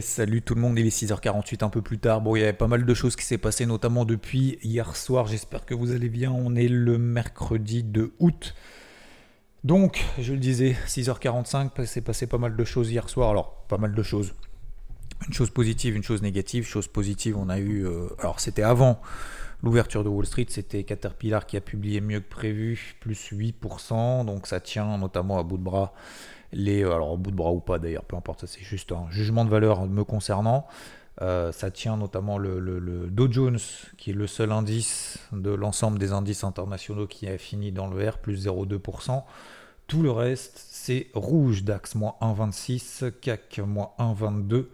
Salut 0.00 0.42
tout 0.42 0.56
le 0.56 0.60
monde, 0.60 0.76
il 0.80 0.84
est 0.84 0.90
6h48 0.90 1.64
un 1.64 1.68
peu 1.68 1.80
plus 1.80 2.00
tard. 2.00 2.20
Bon, 2.20 2.34
il 2.34 2.40
y 2.40 2.42
avait 2.42 2.52
pas 2.52 2.66
mal 2.66 2.84
de 2.84 2.94
choses 2.94 3.14
qui 3.14 3.24
s'est 3.24 3.38
passé, 3.38 3.66
notamment 3.66 4.04
depuis 4.04 4.58
hier 4.64 4.96
soir. 4.96 5.28
J'espère 5.28 5.64
que 5.64 5.74
vous 5.74 5.92
allez 5.92 6.08
bien. 6.08 6.32
On 6.32 6.56
est 6.56 6.66
le 6.66 6.98
mercredi 6.98 7.84
de 7.84 8.12
août. 8.18 8.56
Donc, 9.62 10.04
je 10.18 10.32
le 10.32 10.40
disais, 10.40 10.74
6h45, 10.88 11.84
c'est 11.84 12.00
passé 12.00 12.26
pas 12.26 12.36
mal 12.36 12.56
de 12.56 12.64
choses 12.64 12.90
hier 12.90 13.08
soir. 13.08 13.30
Alors, 13.30 13.64
pas 13.68 13.78
mal 13.78 13.94
de 13.94 14.02
choses. 14.02 14.34
Une 15.28 15.32
chose 15.32 15.50
positive, 15.50 15.94
une 15.94 16.02
chose 16.02 16.20
négative. 16.20 16.66
Chose 16.66 16.88
positive, 16.88 17.38
on 17.38 17.48
a 17.48 17.60
eu. 17.60 17.86
Euh, 17.86 18.08
alors, 18.18 18.40
c'était 18.40 18.64
avant 18.64 19.00
l'ouverture 19.62 20.02
de 20.02 20.08
Wall 20.08 20.26
Street. 20.26 20.46
C'était 20.48 20.82
Caterpillar 20.82 21.46
qui 21.46 21.56
a 21.56 21.60
publié 21.60 22.00
mieux 22.00 22.18
que 22.18 22.28
prévu, 22.28 22.96
plus 22.98 23.30
8%. 23.32 24.24
Donc, 24.24 24.48
ça 24.48 24.58
tient 24.58 24.98
notamment 24.98 25.38
à 25.38 25.44
bout 25.44 25.58
de 25.58 25.62
bras 25.62 25.94
les, 26.52 26.84
euh, 26.84 26.94
alors 26.94 27.12
au 27.12 27.16
bout 27.16 27.30
de 27.30 27.36
bras 27.36 27.52
ou 27.52 27.60
pas 27.60 27.78
d'ailleurs, 27.78 28.04
peu 28.04 28.16
importe, 28.16 28.40
ça 28.40 28.46
c'est 28.46 28.62
juste 28.62 28.92
un 28.92 29.10
jugement 29.10 29.44
de 29.44 29.50
valeur 29.50 29.86
me 29.86 30.04
concernant. 30.04 30.66
Euh, 31.22 31.50
ça 31.50 31.70
tient 31.70 31.96
notamment 31.96 32.36
le, 32.36 33.08
Dow 33.10 33.30
Jones, 33.30 33.58
qui 33.96 34.10
est 34.10 34.14
le 34.14 34.26
seul 34.26 34.52
indice 34.52 35.18
de 35.32 35.50
l'ensemble 35.50 35.98
des 35.98 36.12
indices 36.12 36.44
internationaux 36.44 37.06
qui 37.06 37.26
a 37.26 37.38
fini 37.38 37.72
dans 37.72 37.86
le 37.86 37.96
vert, 37.96 38.18
plus 38.18 38.46
0,2%. 38.46 39.22
Tout 39.86 40.02
le 40.02 40.10
reste, 40.10 40.66
c'est 40.68 41.08
rouge. 41.14 41.62
DAX 41.64 41.94
moins 41.94 42.16
1,26, 42.20 43.12
CAC 43.20 43.60
moins 43.64 43.92
1,22. 43.98 44.66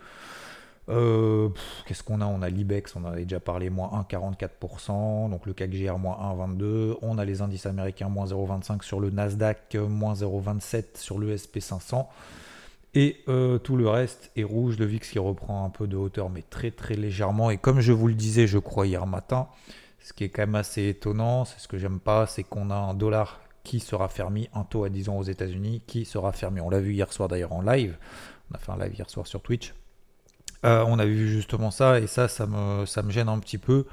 Euh, 0.88 1.48
qu'est-ce 1.86 2.02
qu'on 2.02 2.20
a? 2.20 2.26
On 2.26 2.42
a 2.42 2.48
l'IBEX, 2.48 2.96
on 2.96 3.04
en 3.04 3.08
avait 3.08 3.22
déjà 3.24 3.40
parlé, 3.40 3.70
moins 3.70 3.88
1,44%. 4.10 5.30
Donc 5.30 5.46
le 5.46 5.52
CAC 5.52 5.70
GR, 5.70 5.98
moins 5.98 6.16
1,22. 6.16 6.96
On 7.02 7.18
a 7.18 7.24
les 7.24 7.42
indices 7.42 7.66
américains, 7.66 8.08
moins 8.08 8.26
0,25 8.26 8.82
sur 8.82 9.00
le 9.00 9.10
Nasdaq, 9.10 9.76
moins 9.76 10.14
0,27 10.14 10.84
sur 10.96 11.18
le 11.18 11.36
SP500. 11.36 12.06
Et 12.94 13.22
euh, 13.28 13.58
tout 13.58 13.76
le 13.76 13.88
reste 13.88 14.30
est 14.36 14.44
rouge. 14.44 14.78
Le 14.78 14.84
VIX 14.84 15.08
qui 15.08 15.18
reprend 15.18 15.64
un 15.64 15.70
peu 15.70 15.86
de 15.86 15.96
hauteur, 15.96 16.30
mais 16.30 16.42
très 16.42 16.70
très 16.70 16.94
légèrement. 16.94 17.50
Et 17.50 17.56
comme 17.56 17.80
je 17.80 17.92
vous 17.92 18.08
le 18.08 18.14
disais, 18.14 18.46
je 18.46 18.58
crois 18.58 18.86
hier 18.86 19.06
matin, 19.06 19.48
ce 20.00 20.12
qui 20.12 20.24
est 20.24 20.28
quand 20.28 20.42
même 20.42 20.56
assez 20.56 20.88
étonnant, 20.88 21.44
c'est 21.44 21.60
ce 21.60 21.68
que 21.68 21.78
j'aime 21.78 22.00
pas, 22.00 22.26
c'est 22.26 22.42
qu'on 22.42 22.70
a 22.70 22.74
un 22.74 22.94
dollar 22.94 23.40
qui 23.64 23.78
sera 23.80 24.08
fermé, 24.08 24.50
un 24.54 24.64
taux 24.64 24.84
à 24.84 24.88
10 24.88 25.08
ans 25.08 25.18
aux 25.18 25.22
États-Unis 25.22 25.82
qui 25.86 26.04
sera 26.04 26.32
fermé. 26.32 26.60
On 26.60 26.68
l'a 26.68 26.80
vu 26.80 26.92
hier 26.92 27.12
soir 27.12 27.28
d'ailleurs 27.28 27.52
en 27.52 27.62
live. 27.62 27.96
On 28.50 28.56
a 28.56 28.58
fait 28.58 28.72
un 28.72 28.78
live 28.78 28.94
hier 28.94 29.08
soir 29.08 29.26
sur 29.26 29.40
Twitch. 29.40 29.72
Euh, 30.64 30.84
on 30.86 30.98
a 30.98 31.04
vu 31.04 31.28
justement 31.28 31.70
ça, 31.70 31.98
et 31.98 32.06
ça, 32.06 32.28
ça 32.28 32.46
me, 32.46 32.86
ça 32.86 33.02
me 33.02 33.10
gêne 33.10 33.28
un 33.28 33.38
petit 33.38 33.58
peu 33.58 33.86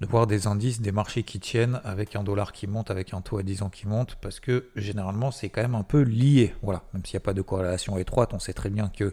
de 0.00 0.06
voir 0.06 0.26
des 0.26 0.46
indices, 0.46 0.80
des 0.80 0.92
marchés 0.92 1.22
qui 1.22 1.40
tiennent 1.40 1.80
avec 1.84 2.16
un 2.16 2.22
dollar 2.22 2.52
qui 2.52 2.66
monte, 2.66 2.90
avec 2.90 3.14
un 3.14 3.20
taux 3.20 3.38
à 3.38 3.42
10 3.42 3.62
ans 3.62 3.70
qui 3.70 3.86
monte, 3.86 4.16
parce 4.20 4.38
que 4.40 4.68
généralement 4.76 5.30
c'est 5.30 5.48
quand 5.48 5.62
même 5.62 5.74
un 5.74 5.82
peu 5.82 6.02
lié. 6.02 6.54
Voilà, 6.62 6.84
même 6.92 7.04
s'il 7.04 7.14
n'y 7.16 7.22
a 7.22 7.26
pas 7.26 7.34
de 7.34 7.42
corrélation 7.42 7.98
étroite, 7.98 8.32
on 8.32 8.38
sait 8.38 8.52
très 8.52 8.70
bien 8.70 8.88
que 8.88 9.12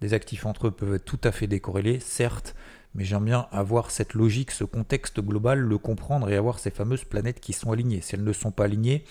des 0.00 0.12
actifs 0.12 0.44
entre 0.44 0.66
eux 0.68 0.70
peuvent 0.70 0.94
être 0.94 1.04
tout 1.04 1.20
à 1.24 1.32
fait 1.32 1.46
décorrélés, 1.46 2.00
certes, 2.00 2.54
mais 2.94 3.04
j'aime 3.04 3.24
bien 3.24 3.46
avoir 3.50 3.90
cette 3.90 4.14
logique, 4.14 4.50
ce 4.50 4.64
contexte 4.64 5.20
global, 5.20 5.58
le 5.58 5.78
comprendre 5.78 6.28
et 6.30 6.36
avoir 6.36 6.58
ces 6.58 6.70
fameuses 6.70 7.04
planètes 7.04 7.40
qui 7.40 7.52
sont 7.52 7.72
alignées. 7.72 8.00
Si 8.00 8.14
elles 8.14 8.24
ne 8.24 8.32
sont 8.32 8.50
pas 8.50 8.64
alignées, 8.64 9.04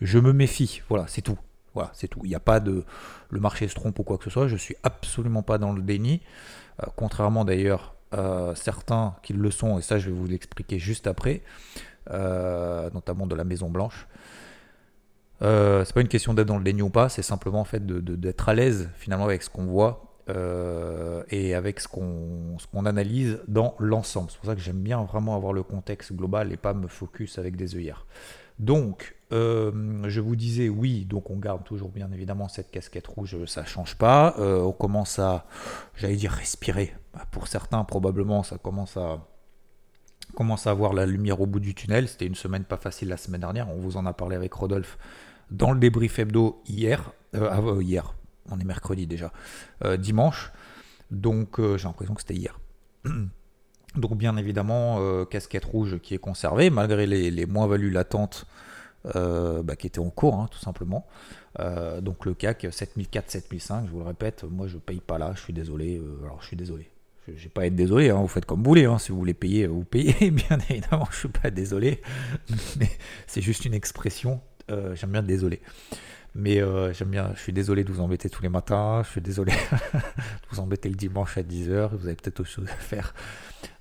je 0.00 0.18
me 0.18 0.32
méfie. 0.32 0.82
Voilà, 0.88 1.06
c'est 1.06 1.20
tout. 1.22 1.38
Voilà, 1.74 1.90
c'est 1.94 2.08
tout. 2.08 2.20
Il 2.24 2.28
n'y 2.28 2.34
a 2.34 2.40
pas 2.40 2.60
de 2.60 2.84
le 3.28 3.40
marché 3.40 3.68
se 3.68 3.74
trompe 3.74 3.98
ou 3.98 4.02
quoi 4.02 4.18
que 4.18 4.24
ce 4.24 4.30
soit. 4.30 4.48
Je 4.48 4.56
suis 4.56 4.74
absolument 4.82 5.42
pas 5.42 5.58
dans 5.58 5.72
le 5.72 5.82
déni. 5.82 6.20
Euh, 6.82 6.86
contrairement 6.96 7.44
d'ailleurs 7.44 7.94
à 8.12 8.52
certains 8.56 9.14
qui 9.22 9.32
le 9.32 9.50
sont, 9.52 9.78
et 9.78 9.82
ça 9.82 9.98
je 9.98 10.10
vais 10.10 10.16
vous 10.16 10.26
l'expliquer 10.26 10.80
juste 10.80 11.06
après, 11.06 11.42
euh, 12.10 12.90
notamment 12.92 13.26
de 13.26 13.36
la 13.36 13.44
Maison 13.44 13.70
Blanche. 13.70 14.08
Euh, 15.42 15.84
c'est 15.84 15.94
pas 15.94 16.00
une 16.00 16.08
question 16.08 16.34
d'être 16.34 16.48
dans 16.48 16.58
le 16.58 16.64
déni 16.64 16.82
ou 16.82 16.90
pas, 16.90 17.08
c'est 17.08 17.22
simplement 17.22 17.60
en 17.60 17.64
fait 17.64 17.86
d'être 17.86 18.48
à 18.48 18.54
l'aise 18.54 18.90
finalement 18.96 19.24
avec 19.24 19.42
ce 19.42 19.50
qu'on 19.50 19.66
voit 19.66 20.06
et 21.30 21.54
avec 21.56 21.80
ce 21.80 21.88
qu'on 21.88 22.86
analyse 22.86 23.40
dans 23.48 23.74
l'ensemble. 23.80 24.30
C'est 24.30 24.36
pour 24.38 24.46
ça 24.46 24.54
que 24.54 24.60
j'aime 24.60 24.80
bien 24.80 25.02
vraiment 25.02 25.34
avoir 25.34 25.52
le 25.52 25.64
contexte 25.64 26.12
global 26.12 26.52
et 26.52 26.56
pas 26.56 26.72
me 26.72 26.86
focus 26.86 27.36
avec 27.36 27.56
des 27.56 27.74
œillères. 27.74 28.06
Donc, 28.60 29.16
euh, 29.32 30.08
je 30.08 30.20
vous 30.20 30.34
disais 30.34 30.68
oui, 30.68 31.04
donc 31.04 31.30
on 31.30 31.36
garde 31.36 31.64
toujours 31.64 31.90
bien 31.90 32.10
évidemment 32.12 32.48
cette 32.48 32.70
casquette 32.70 33.06
rouge, 33.06 33.36
ça 33.46 33.64
change 33.64 33.96
pas. 33.96 34.34
Euh, 34.38 34.60
on 34.60 34.72
commence 34.72 35.18
à, 35.18 35.46
j'allais 35.96 36.16
dire 36.16 36.32
respirer. 36.32 36.94
Bah, 37.14 37.24
pour 37.30 37.46
certains, 37.46 37.84
probablement, 37.84 38.42
ça 38.42 38.58
commence 38.58 38.96
à 38.96 39.26
commence 40.36 40.68
à 40.68 40.74
voir 40.74 40.92
la 40.92 41.06
lumière 41.06 41.40
au 41.40 41.46
bout 41.46 41.58
du 41.58 41.74
tunnel. 41.74 42.06
C'était 42.06 42.26
une 42.26 42.36
semaine 42.36 42.62
pas 42.62 42.76
facile 42.76 43.08
la 43.08 43.16
semaine 43.16 43.40
dernière. 43.40 43.68
On 43.68 43.78
vous 43.78 43.96
en 43.96 44.06
a 44.06 44.12
parlé 44.12 44.36
avec 44.36 44.52
Rodolphe 44.52 44.96
dans 45.50 45.72
le 45.72 45.80
débrief 45.80 46.20
hebdo 46.20 46.62
hier. 46.68 47.12
Euh, 47.34 47.82
hier, 47.82 48.14
on 48.48 48.58
est 48.60 48.64
mercredi 48.64 49.06
déjà, 49.06 49.32
dimanche. 49.98 50.52
Donc 51.10 51.60
j'ai 51.60 51.84
l'impression 51.84 52.14
que 52.14 52.20
c'était 52.20 52.34
hier. 52.34 52.58
Donc 53.96 54.16
bien 54.16 54.36
évidemment, 54.36 55.24
casquette 55.26 55.64
rouge 55.64 55.98
qui 55.98 56.14
est 56.14 56.18
conservée, 56.18 56.70
malgré 56.70 57.06
les, 57.06 57.32
les 57.32 57.46
moins-values 57.46 57.90
latentes 57.90 58.46
euh, 59.16 59.62
bah, 59.62 59.76
qui 59.76 59.86
était 59.86 59.98
en 59.98 60.10
cours, 60.10 60.34
hein, 60.34 60.48
tout 60.50 60.58
simplement. 60.58 61.06
Euh, 61.58 62.00
donc 62.00 62.26
le 62.26 62.34
CAC 62.34 62.66
7004, 62.70 63.30
7005, 63.30 63.86
je 63.86 63.90
vous 63.90 63.98
le 63.98 64.04
répète, 64.04 64.44
moi 64.44 64.66
je 64.66 64.76
paye 64.76 65.00
pas 65.00 65.18
là, 65.18 65.32
je 65.34 65.40
suis 65.40 65.52
désolé. 65.52 65.98
Euh, 65.98 66.24
alors 66.24 66.40
je 66.42 66.48
suis 66.48 66.56
désolé. 66.56 66.88
Je 67.26 67.42
n'ai 67.42 67.48
pas 67.48 67.62
à 67.62 67.66
être 67.66 67.76
désolé, 67.76 68.10
hein, 68.10 68.20
vous 68.20 68.28
faites 68.28 68.44
comme 68.44 68.62
vous 68.62 68.70
voulez. 68.70 68.84
Hein, 68.84 68.98
si 68.98 69.12
vous 69.12 69.18
voulez 69.18 69.34
payer, 69.34 69.66
vous 69.66 69.84
payez. 69.84 70.30
Bien 70.30 70.58
évidemment, 70.68 71.06
je 71.10 71.16
suis 71.16 71.28
pas 71.28 71.50
désolé. 71.50 72.02
Mais 72.78 72.90
c'est 73.26 73.42
juste 73.42 73.64
une 73.64 73.74
expression. 73.74 74.40
J'aime 74.94 75.10
bien 75.10 75.24
désolé. 75.24 75.60
Mais 76.34 76.60
j'aime 76.92 77.10
bien, 77.10 77.32
je 77.34 77.40
suis 77.40 77.52
désolé 77.52 77.84
de 77.84 77.92
vous 77.92 78.00
embêter 78.00 78.30
tous 78.30 78.42
les 78.42 78.48
matins, 78.48 79.02
je 79.04 79.10
suis 79.10 79.20
désolé 79.20 79.52
de 79.92 79.98
vous 80.50 80.60
embêter 80.60 80.88
le 80.88 80.94
dimanche 80.94 81.36
à 81.36 81.42
10h, 81.42 81.90
vous 81.96 82.06
avez 82.06 82.14
peut-être 82.14 82.40
autre 82.40 82.48
chose 82.48 82.68
à 82.68 82.80
faire. 82.80 83.14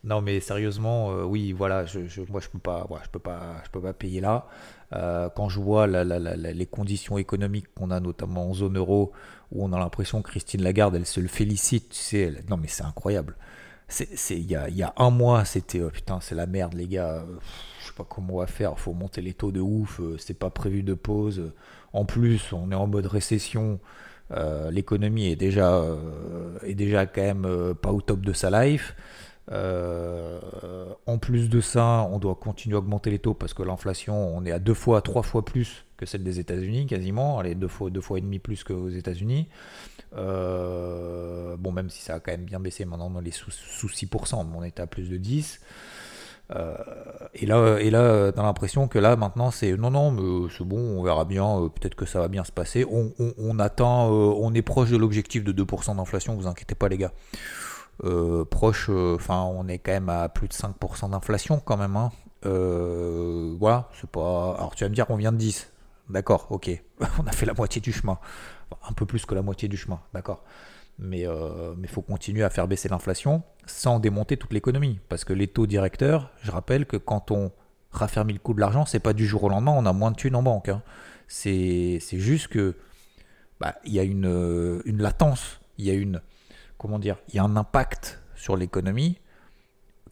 Non 0.03 0.21
mais 0.21 0.39
sérieusement, 0.39 1.09
oui, 1.23 1.51
voilà, 1.51 1.85
je, 1.85 1.99
moi 2.29 2.41
je 2.41 2.49
peux 2.49 2.59
pas, 2.59 2.87
je 3.03 3.09
peux 3.09 3.19
pas, 3.19 3.61
peux 3.71 3.81
pas 3.81 3.93
payer 3.93 4.21
là. 4.21 4.47
Euh, 4.93 5.29
quand 5.29 5.49
je 5.49 5.59
vois 5.59 5.85
les 5.87 6.65
conditions 6.65 7.17
économiques 7.17 7.67
qu'on 7.75 7.91
a, 7.91 7.99
notamment 7.99 8.49
en 8.49 8.53
zone 8.53 8.77
euro, 8.77 9.11
où 9.51 9.63
on 9.63 9.71
a 9.73 9.79
l'impression 9.79 10.21
que 10.21 10.29
Christine 10.29 10.63
Lagarde, 10.63 10.95
elle 10.95 11.05
se 11.05 11.19
le 11.19 11.27
félicite, 11.27 11.89
tu 11.89 11.97
sais, 11.97 12.33
non 12.49 12.57
mais 12.57 12.67
c'est 12.67 12.83
incroyable. 12.83 13.35
Il 14.29 14.45
y 14.45 14.83
a, 14.83 14.93
un 14.97 15.09
mois, 15.09 15.45
c'était 15.45 15.81
oh, 15.81 15.89
putain, 15.89 16.19
c'est 16.21 16.35
la 16.35 16.45
merde, 16.45 16.75
les 16.75 16.87
gars. 16.87 17.25
Je 17.81 17.87
sais 17.87 17.93
pas 17.93 18.05
comment 18.07 18.35
on 18.35 18.39
va 18.39 18.47
faire. 18.47 18.77
Faut 18.79 18.93
monter 18.93 19.21
les 19.21 19.33
taux 19.33 19.51
de 19.51 19.59
ouf. 19.59 19.99
Euh, 19.99 20.15
c'est 20.19 20.37
pas 20.37 20.51
prévu 20.51 20.83
de 20.83 20.93
pause. 20.93 21.51
En 21.93 22.05
plus, 22.05 22.53
on 22.53 22.71
est 22.71 22.75
en 22.75 22.87
mode 22.87 23.05
récession. 23.05 23.79
Euh, 24.31 24.69
l'économie 24.71 25.27
est 25.27 25.35
déjà, 25.35 25.83
est 26.63 26.75
déjà 26.75 27.05
quand 27.05 27.21
même 27.21 27.73
pas 27.81 27.91
au 27.91 28.01
top 28.01 28.21
de 28.21 28.33
sa 28.33 28.49
life. 28.63 28.95
Euh, 29.51 30.39
en 31.07 31.17
plus 31.17 31.49
de 31.49 31.59
ça, 31.59 32.07
on 32.11 32.19
doit 32.19 32.35
continuer 32.35 32.75
à 32.75 32.79
augmenter 32.79 33.09
les 33.09 33.19
taux 33.19 33.33
parce 33.33 33.53
que 33.53 33.63
l'inflation, 33.63 34.35
on 34.35 34.45
est 34.45 34.51
à 34.51 34.59
deux 34.59 34.73
fois, 34.73 35.01
trois 35.01 35.23
fois 35.23 35.43
plus 35.43 35.85
que 35.97 36.05
celle 36.05 36.23
des 36.23 36.39
États-Unis 36.39 36.85
quasiment, 36.85 37.41
elle 37.41 37.51
est 37.51 37.55
deux 37.55 37.67
fois, 37.67 37.89
deux 37.89 38.01
fois 38.01 38.19
et 38.19 38.21
demi 38.21 38.39
plus 38.39 38.63
qu'aux 38.63 38.89
États-Unis. 38.89 39.47
Euh, 40.15 41.57
bon, 41.57 41.71
même 41.71 41.89
si 41.89 42.01
ça 42.01 42.15
a 42.15 42.19
quand 42.19 42.31
même 42.31 42.45
bien 42.45 42.59
baissé 42.59 42.85
maintenant, 42.85 43.11
on 43.13 43.23
est 43.23 43.31
sous, 43.31 43.51
sous 43.51 43.87
6%, 43.87 44.45
on 44.55 44.63
est 44.63 44.79
à 44.79 44.87
plus 44.87 45.09
de 45.09 45.17
10. 45.17 45.59
Euh, 46.55 46.75
et 47.33 47.45
là, 47.45 47.77
et 47.79 47.89
là, 47.89 48.31
t'as 48.31 48.41
l'impression 48.43 48.87
que 48.87 48.97
là, 48.97 49.15
maintenant, 49.15 49.51
c'est 49.51 49.77
non, 49.77 49.91
non, 49.91 50.11
mais 50.11 50.49
c'est 50.55 50.63
bon, 50.63 50.77
on 50.77 51.03
verra 51.03 51.25
bien, 51.25 51.69
peut-être 51.75 51.95
que 51.95 52.05
ça 52.05 52.19
va 52.19 52.27
bien 52.27 52.43
se 52.43 52.51
passer. 52.51 52.85
On, 52.89 53.11
on, 53.19 53.33
on 53.37 53.59
attend, 53.59 54.09
on 54.09 54.53
est 54.53 54.61
proche 54.61 54.89
de 54.89 54.97
l'objectif 54.97 55.43
de 55.43 55.53
2% 55.53 55.95
d'inflation, 55.95 56.35
vous 56.35 56.47
inquiétez 56.47 56.75
pas, 56.75 56.89
les 56.89 56.97
gars. 56.97 57.11
Euh, 58.05 58.45
proche, 58.45 58.87
euh, 58.89 59.15
enfin 59.15 59.41
on 59.41 59.67
est 59.67 59.77
quand 59.77 59.91
même 59.91 60.07
à 60.07 60.29
plus 60.29 60.47
de 60.47 60.53
5% 60.53 61.09
d'inflation 61.09 61.59
quand 61.59 61.77
même. 61.77 61.97
Hein. 61.97 62.11
Euh, 62.45 63.55
voilà, 63.59 63.89
c'est 63.99 64.09
pas. 64.09 64.55
Alors 64.57 64.73
tu 64.75 64.83
vas 64.85 64.89
me 64.89 64.95
dire 64.95 65.05
qu'on 65.05 65.17
vient 65.17 65.31
de 65.33 65.37
10. 65.37 65.71
D'accord, 66.09 66.47
ok. 66.49 66.69
on 67.19 67.27
a 67.27 67.31
fait 67.31 67.45
la 67.45 67.53
moitié 67.53 67.81
du 67.81 67.91
chemin. 67.91 68.17
un 68.87 68.93
peu 68.93 69.05
plus 69.05 69.25
que 69.25 69.35
la 69.35 69.41
moitié 69.41 69.67
du 69.67 69.77
chemin, 69.77 69.99
d'accord. 70.13 70.43
Mais 70.99 71.21
il 71.21 71.87
faut 71.87 72.01
continuer 72.01 72.43
à 72.43 72.49
faire 72.49 72.67
baisser 72.67 72.89
l'inflation 72.89 73.43
sans 73.65 73.99
démonter 73.99 74.37
toute 74.37 74.53
l'économie. 74.53 74.99
Parce 75.09 75.23
que 75.23 75.33
les 75.33 75.47
taux 75.47 75.65
directeurs, 75.65 76.31
je 76.41 76.51
rappelle 76.51 76.85
que 76.85 76.97
quand 76.97 77.31
on 77.31 77.51
raffermit 77.91 78.33
le 78.33 78.39
coût 78.39 78.53
de 78.53 78.59
l'argent, 78.59 78.85
c'est 78.85 78.99
pas 78.99 79.13
du 79.13 79.25
jour 79.25 79.43
au 79.43 79.49
lendemain, 79.49 79.73
on 79.75 79.85
a 79.85 79.93
moins 79.93 80.11
de 80.11 80.15
thunes 80.15 80.35
en 80.35 80.43
banque. 80.43 80.69
Hein. 80.69 80.81
C'est 81.27 81.99
juste 82.11 82.47
que 82.47 82.75
bah, 83.59 83.75
il 83.85 83.93
y 83.93 83.99
a 83.99 84.03
une, 84.03 84.81
une 84.85 85.01
latence, 85.01 85.59
il 85.77 85.85
y 85.85 85.91
a 85.91 85.93
une 85.93 86.21
comment 86.79 86.97
dire, 86.97 87.17
il 87.27 87.35
y 87.35 87.39
a 87.39 87.43
un 87.43 87.55
impact 87.55 88.19
sur 88.35 88.57
l'économie 88.57 89.19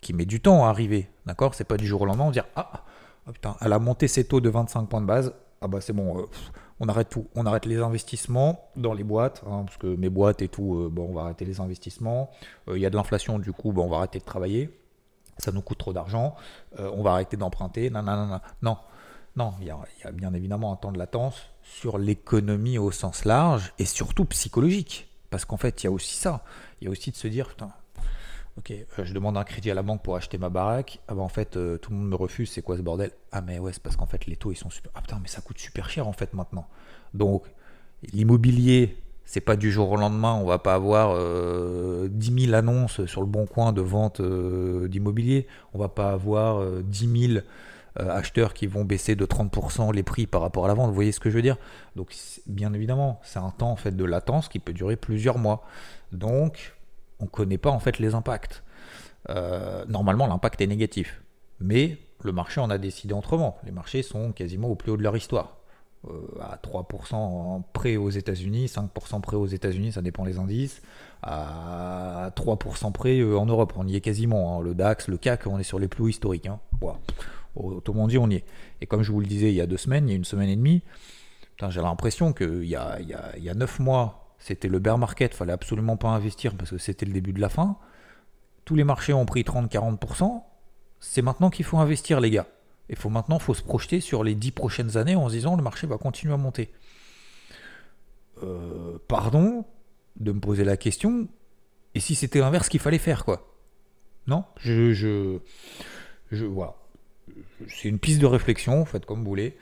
qui 0.01 0.13
met 0.13 0.25
du 0.25 0.39
temps 0.39 0.65
à 0.65 0.69
arriver. 0.69 1.09
D'accord? 1.25 1.55
C'est 1.55 1.63
pas 1.63 1.77
du 1.77 1.87
jour 1.87 2.01
au 2.01 2.05
lendemain, 2.05 2.25
on 2.25 2.31
dire 2.31 2.45
ah, 2.55 2.85
ah, 3.25 3.31
putain, 3.31 3.55
elle 3.61 3.73
a 3.73 3.79
monté 3.79 4.07
ses 4.07 4.25
taux 4.25 4.41
de 4.41 4.49
25 4.49 4.85
points 4.87 5.01
de 5.01 5.07
base. 5.07 5.33
Ah 5.61 5.67
bah 5.67 5.81
c'est 5.81 5.93
bon, 5.93 6.19
euh, 6.19 6.25
on 6.79 6.87
arrête 6.87 7.09
tout. 7.09 7.27
On 7.35 7.45
arrête 7.45 7.65
les 7.65 7.77
investissements 7.77 8.69
dans 8.75 8.93
les 8.93 9.03
boîtes, 9.03 9.43
hein, 9.47 9.63
parce 9.65 9.77
que 9.77 9.87
mes 9.87 10.09
boîtes 10.09 10.41
et 10.41 10.47
tout, 10.47 10.75
euh, 10.75 10.93
on 10.97 11.13
va 11.13 11.21
arrêter 11.21 11.45
les 11.45 11.59
investissements. 11.59 12.29
Euh, 12.67 12.77
il 12.77 12.81
y 12.81 12.85
a 12.85 12.89
de 12.89 12.95
l'inflation, 12.95 13.39
du 13.39 13.51
coup, 13.51 13.71
bon, 13.71 13.85
on 13.85 13.89
va 13.89 13.97
arrêter 13.97 14.19
de 14.19 14.25
travailler. 14.25 14.69
Ça 15.37 15.51
nous 15.51 15.61
coûte 15.61 15.77
trop 15.77 15.93
d'argent. 15.93 16.35
on 16.79 17.03
va 17.03 17.11
arrêter 17.11 17.37
d'emprunter. 17.37 17.91
Non, 17.91 18.01
non, 18.01 18.25
non, 18.25 18.39
non. 18.63 18.77
Non, 19.37 19.53
il 19.61 19.67
y, 19.67 19.71
a, 19.71 20.11
bien 20.11 20.33
évidemment 20.33 20.73
un 20.73 20.77
temps 20.77 20.91
de 20.91 20.97
latence 20.97 21.43
sur 21.61 21.99
l'économie 21.99 22.79
au 22.79 22.89
sens 22.89 23.23
large 23.23 23.71
et 23.77 23.85
surtout 23.85 24.25
psychologique 24.25 25.07
Parce 25.29 25.45
qu'en 25.45 25.57
fait, 25.57 25.83
il 25.83 25.85
y 25.85 25.87
a 25.87 25.91
aussi 25.91 26.17
ça. 26.17 26.43
Il 26.81 26.85
y 26.85 26.87
a 26.87 26.91
aussi 26.91 27.11
de 27.11 27.15
se 27.15 27.27
dire, 27.27 27.49
putain, 27.49 27.69
ok, 28.57 28.71
euh, 28.71 29.05
je 29.05 29.13
demande 29.13 29.37
un 29.37 29.43
crédit 29.43 29.71
à 29.71 29.73
la 29.73 29.83
banque 29.83 30.03
pour 30.03 30.15
acheter 30.15 30.37
ma 30.37 30.49
baraque. 30.49 30.99
Ah 31.07 31.15
bah 31.15 31.21
en 31.21 31.29
fait, 31.29 31.57
euh, 31.57 31.77
tout 31.77 31.91
le 31.91 31.97
monde 31.97 32.09
me 32.09 32.15
refuse, 32.15 32.51
c'est 32.51 32.61
quoi 32.61 32.77
ce 32.77 32.81
bordel? 32.81 33.11
Ah 33.31 33.41
mais 33.41 33.59
ouais, 33.59 33.73
c'est 33.73 33.81
parce 33.81 33.95
qu'en 33.95 34.05
fait, 34.05 34.25
les 34.25 34.35
taux, 34.35 34.51
ils 34.51 34.57
sont 34.57 34.69
super... 34.69 34.91
Ah 34.95 35.01
putain, 35.01 35.19
mais 35.21 35.27
ça 35.27 35.41
coûte 35.41 35.59
super 35.59 35.89
cher 35.89 36.07
en 36.07 36.13
fait 36.13 36.33
maintenant. 36.33 36.67
Donc, 37.13 37.43
l'immobilier, 38.13 38.97
c'est 39.25 39.41
pas 39.41 39.55
du 39.55 39.71
jour 39.71 39.91
au 39.91 39.97
lendemain, 39.97 40.33
on 40.35 40.45
va 40.45 40.59
pas 40.59 40.73
avoir 40.73 41.13
euh, 41.15 42.07
10 42.09 42.45
000 42.45 42.55
annonces 42.55 43.05
sur 43.05 43.21
le 43.21 43.27
bon 43.27 43.45
coin 43.45 43.73
de 43.73 43.81
vente 43.81 44.21
euh, 44.21 44.87
d'immobilier, 44.87 45.47
on 45.73 45.79
va 45.79 45.89
pas 45.89 46.11
avoir 46.11 46.65
10 46.81 47.27
000 47.33 47.41
acheteurs 47.95 48.53
qui 48.53 48.67
vont 48.67 48.85
baisser 48.85 49.15
de 49.15 49.25
30% 49.25 49.91
les 49.91 50.03
prix 50.03 50.27
par 50.27 50.41
rapport 50.41 50.65
à 50.65 50.67
la 50.67 50.75
vente, 50.75 50.89
vous 50.89 50.95
voyez 50.95 51.11
ce 51.11 51.19
que 51.19 51.29
je 51.29 51.35
veux 51.35 51.41
dire? 51.41 51.57
Donc 51.95 52.15
bien 52.45 52.71
évidemment, 52.73 53.19
c'est 53.23 53.39
un 53.39 53.49
temps 53.49 53.75
fait 53.75 53.95
de 53.95 54.05
latence 54.05 54.49
qui 54.49 54.59
peut 54.59 54.71
durer 54.71 54.95
plusieurs 54.95 55.39
mois. 55.39 55.63
Donc 56.11 56.76
on 57.19 57.25
ne 57.25 57.29
connaît 57.29 57.57
pas 57.57 57.71
en 57.71 57.79
fait 57.79 57.99
les 57.99 58.15
impacts. 58.15 58.63
Euh, 59.29 59.85
normalement, 59.87 60.27
l'impact 60.27 60.61
est 60.61 60.67
négatif. 60.67 61.21
Mais 61.59 61.97
le 62.23 62.31
marché 62.31 62.61
en 62.61 62.69
a 62.69 62.77
décidé 62.77 63.13
autrement. 63.13 63.57
Les 63.65 63.71
marchés 63.71 64.03
sont 64.03 64.31
quasiment 64.31 64.69
au 64.69 64.75
plus 64.75 64.91
haut 64.91 64.97
de 64.97 65.03
leur 65.03 65.17
histoire. 65.17 65.57
Euh, 66.07 66.39
à 66.39 66.57
3% 66.57 67.63
près 67.73 67.97
aux 67.97 68.09
États-Unis, 68.09 68.67
5% 68.67 69.19
près 69.21 69.35
aux 69.35 69.47
États-Unis, 69.47 69.93
ça 69.93 70.01
dépend 70.01 70.23
des 70.23 70.37
indices. 70.37 70.81
À 71.23 72.31
3% 72.35 72.91
près 72.91 73.19
euh, 73.19 73.37
en 73.37 73.45
Europe, 73.45 73.73
on 73.75 73.87
y 73.87 73.95
est 73.95 74.01
quasiment. 74.01 74.57
Hein. 74.57 74.63
Le 74.63 74.75
DAX, 74.75 75.07
le 75.07 75.17
CAC, 75.17 75.47
on 75.47 75.57
est 75.57 75.63
sur 75.63 75.79
les 75.79 75.87
plus 75.87 76.03
hauts 76.03 76.07
historiques. 76.07 76.47
Hein. 76.47 76.59
Autrement 77.55 78.07
dit, 78.07 78.19
on 78.19 78.29
y 78.29 78.35
est. 78.35 78.45
Et 78.81 78.85
comme 78.85 79.01
je 79.01 79.11
vous 79.11 79.19
le 79.19 79.25
disais 79.25 79.49
il 79.49 79.55
y 79.55 79.61
a 79.61 79.65
deux 79.65 79.77
semaines, 79.77 80.07
il 80.07 80.11
y 80.11 80.13
a 80.13 80.17
une 80.17 80.25
semaine 80.25 80.49
et 80.49 80.55
demie, 80.55 80.83
j'ai 81.69 81.81
l'impression 81.81 82.31
qu'il 82.33 82.65
y 82.65 82.75
a, 82.75 82.99
il, 82.99 83.09
y 83.09 83.15
a, 83.15 83.35
il 83.35 83.43
y 83.43 83.49
a 83.49 83.55
9 83.55 83.79
mois, 83.79 84.26
c'était 84.39 84.67
le 84.67 84.79
bear 84.79 84.97
market, 84.97 85.33
fallait 85.33 85.53
absolument 85.53 85.97
pas 85.97 86.09
investir 86.09 86.55
parce 86.55 86.71
que 86.71 86.77
c'était 86.77 87.05
le 87.05 87.13
début 87.13 87.33
de 87.33 87.41
la 87.41 87.49
fin. 87.49 87.77
Tous 88.65 88.75
les 88.75 88.83
marchés 88.83 89.13
ont 89.13 89.25
pris 89.25 89.43
30-40%. 89.43 90.43
C'est 90.99 91.21
maintenant 91.21 91.49
qu'il 91.49 91.65
faut 91.65 91.77
investir, 91.77 92.19
les 92.19 92.31
gars. 92.31 92.47
Il 92.89 92.95
faut 92.95 93.09
maintenant 93.09 93.39
faut 93.39 93.53
se 93.53 93.63
projeter 93.63 93.99
sur 93.99 94.23
les 94.23 94.35
10 94.35 94.51
prochaines 94.51 94.97
années 94.97 95.15
en 95.15 95.27
se 95.27 95.33
disant 95.33 95.55
le 95.55 95.63
marché 95.63 95.87
va 95.87 95.97
continuer 95.97 96.33
à 96.33 96.37
monter. 96.37 96.71
Euh, 98.43 98.97
pardon 99.07 99.65
de 100.19 100.31
me 100.31 100.39
poser 100.39 100.63
la 100.63 100.77
question. 100.77 101.27
Et 101.95 101.99
si 101.99 102.15
c'était 102.15 102.39
l'inverse 102.39 102.69
qu'il 102.69 102.79
fallait 102.79 102.97
faire, 102.97 103.25
quoi? 103.25 103.53
Non? 104.27 104.43
Je. 104.57 104.93
je, 104.93 106.45
voilà. 106.45 106.75
C'est 107.67 107.89
une 107.89 107.99
piste 107.99 108.19
de 108.19 108.25
réflexion, 108.25 108.85
faites 108.85 109.05
comme 109.05 109.19
vous 109.19 109.29
voulez. 109.29 109.57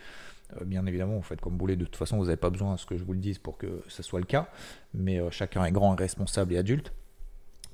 Euh, 0.53 0.65
bien 0.65 0.85
évidemment, 0.85 1.15
vous 1.15 1.21
faites 1.21 1.41
comme 1.41 1.53
vous 1.53 1.59
voulez. 1.59 1.75
De 1.75 1.85
toute 1.85 1.95
façon, 1.95 2.17
vous 2.17 2.25
n'avez 2.25 2.37
pas 2.37 2.49
besoin 2.49 2.75
de 2.75 2.79
ce 2.79 2.85
que 2.85 2.97
je 2.97 3.03
vous 3.03 3.13
le 3.13 3.19
dise 3.19 3.37
pour 3.37 3.57
que 3.57 3.83
ce 3.87 4.03
soit 4.03 4.19
le 4.19 4.25
cas. 4.25 4.49
Mais 4.93 5.19
euh, 5.19 5.29
chacun 5.31 5.63
est 5.65 5.71
grand, 5.71 5.95
responsable 5.95 6.53
et 6.53 6.57
adulte. 6.57 6.91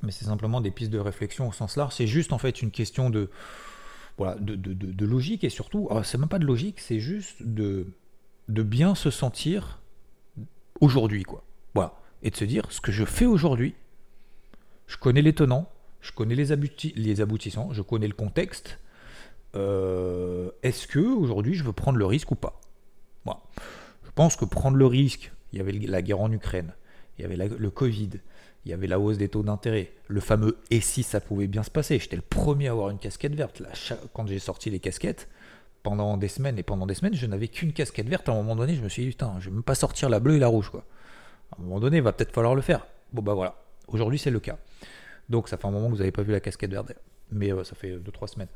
Mais 0.04 0.12
c'est 0.12 0.26
simplement 0.26 0.62
des 0.62 0.72
pistes 0.72 0.92
de 0.92 1.00
réflexion 1.00 1.48
au 1.48 1.52
sens 1.52 1.78
large. 1.78 1.94
C'est 1.94 2.08
juste 2.08 2.34
en 2.34 2.38
fait 2.38 2.62
une 2.62 2.72
question 2.72 3.10
de, 3.10 3.30
voilà, 4.18 4.36
de, 4.40 5.06
logique 5.06 5.44
et 5.44 5.50
surtout, 5.50 5.88
ah, 5.92 6.04
c'est 6.04 6.18
même 6.18 6.30
pas 6.30 6.40
de 6.40 6.46
logique, 6.46 6.80
c'est 6.80 7.00
juste 7.00 7.36
de, 7.42 7.88
de 8.50 8.64
bien 8.64 8.96
se 8.96 9.12
sentir 9.12 9.80
aujourd'hui, 10.80 11.24
quoi. 11.24 11.44
Voilà. 11.76 11.94
Et 12.24 12.32
de 12.32 12.36
se 12.36 12.46
dire, 12.46 12.72
ce 12.72 12.82
que 12.82 12.92
je 12.92 13.06
fais 13.06 13.26
aujourd'hui, 13.26 13.76
je 14.88 14.98
connais 14.98 15.22
les 15.22 15.34
tenants, 15.34 15.70
je 16.02 16.12
connais 16.12 16.36
les, 16.36 16.56
les 16.96 17.22
aboutissants, 17.22 17.72
je 17.72 17.82
connais 17.84 18.08
le 18.08 18.14
contexte, 18.14 18.80
euh, 19.56 20.52
est-ce 20.64 20.88
que 20.88 21.00
aujourd'hui 21.00 21.54
je 21.54 21.64
veux 21.64 21.74
prendre 21.74 21.98
le 21.98 22.06
risque 22.06 22.32
ou 22.32 22.36
pas? 22.36 22.60
Moi, 23.26 23.42
Je 24.06 24.12
pense 24.16 24.36
que 24.36 24.46
prendre 24.46 24.78
le 24.78 24.86
risque, 24.86 25.32
il 25.54 25.60
y 25.60 25.62
avait 25.62 25.72
la 25.72 26.02
guerre 26.02 26.22
en 26.22 26.32
Ukraine, 26.32 26.74
il 27.18 27.22
y 27.22 27.26
avait 27.26 27.36
le 27.36 27.70
Covid, 27.70 28.10
il 28.66 28.72
y 28.72 28.74
avait 28.74 28.88
la 28.88 29.00
hausse 29.00 29.18
des 29.18 29.30
taux 29.30 29.44
d'intérêt, 29.44 29.92
le 30.08 30.20
fameux 30.20 30.58
et 30.70 30.82
si 30.82 31.04
ça 31.04 31.20
pouvait 31.20 31.48
bien 31.48 31.64
se 31.64 31.72
passer? 31.72 32.00
J'étais 32.00 32.16
le 32.16 32.22
premier 32.22 32.68
à 32.68 32.72
avoir 32.72 32.90
une 32.90 33.00
casquette 33.00 33.36
verte. 33.36 33.60
Là, 33.60 33.70
quand 34.14 34.28
j'ai 34.28 34.40
sorti 34.40 34.70
les 34.70 34.80
casquettes, 34.80 35.28
pendant 35.84 36.18
des 36.18 36.28
semaines 36.28 36.58
et 36.60 36.64
pendant 36.64 36.86
des 36.86 36.94
semaines, 36.94 37.16
je 37.16 37.26
n'avais 37.26 37.48
qu'une 37.48 37.74
casquette 37.74 38.08
verte. 38.08 38.30
À 38.30 38.34
un 38.34 38.36
moment 38.36 38.56
donné, 38.56 38.76
je 38.76 38.82
me 38.82 38.90
suis 38.90 39.04
dit, 39.04 39.10
putain, 39.10 39.36
je 39.40 39.50
vais 39.50 39.56
même 39.56 39.64
pas 39.64 39.76
sortir 39.76 40.10
la 40.10 40.20
bleue 40.20 40.36
et 40.36 40.40
la 40.40 40.48
rouge. 40.48 40.72
À 40.76 41.60
un 41.60 41.64
moment 41.64 41.80
donné, 41.80 41.98
il 41.98 42.04
va 42.04 42.14
peut-être 42.14 42.32
falloir 42.32 42.56
le 42.56 42.62
faire. 42.62 42.86
Bon, 43.14 43.22
bah 43.22 43.34
voilà. 43.34 43.56
Aujourd'hui, 43.88 44.20
c'est 44.20 44.30
le 44.30 44.40
cas. 44.40 44.58
Donc, 45.30 45.50
ça 45.50 45.58
fait 45.58 45.66
un 45.66 45.72
moment 45.72 45.88
que 45.88 45.94
vous 45.94 45.98
n'avez 45.98 46.12
pas 46.12 46.22
vu 46.22 46.32
la 46.32 46.40
casquette 46.40 46.72
verte. 46.72 46.94
Mais 47.32 47.52
euh, 47.52 47.64
ça 47.64 47.76
fait 47.76 47.98
2-3 47.98 48.28
semaines. 48.28 48.48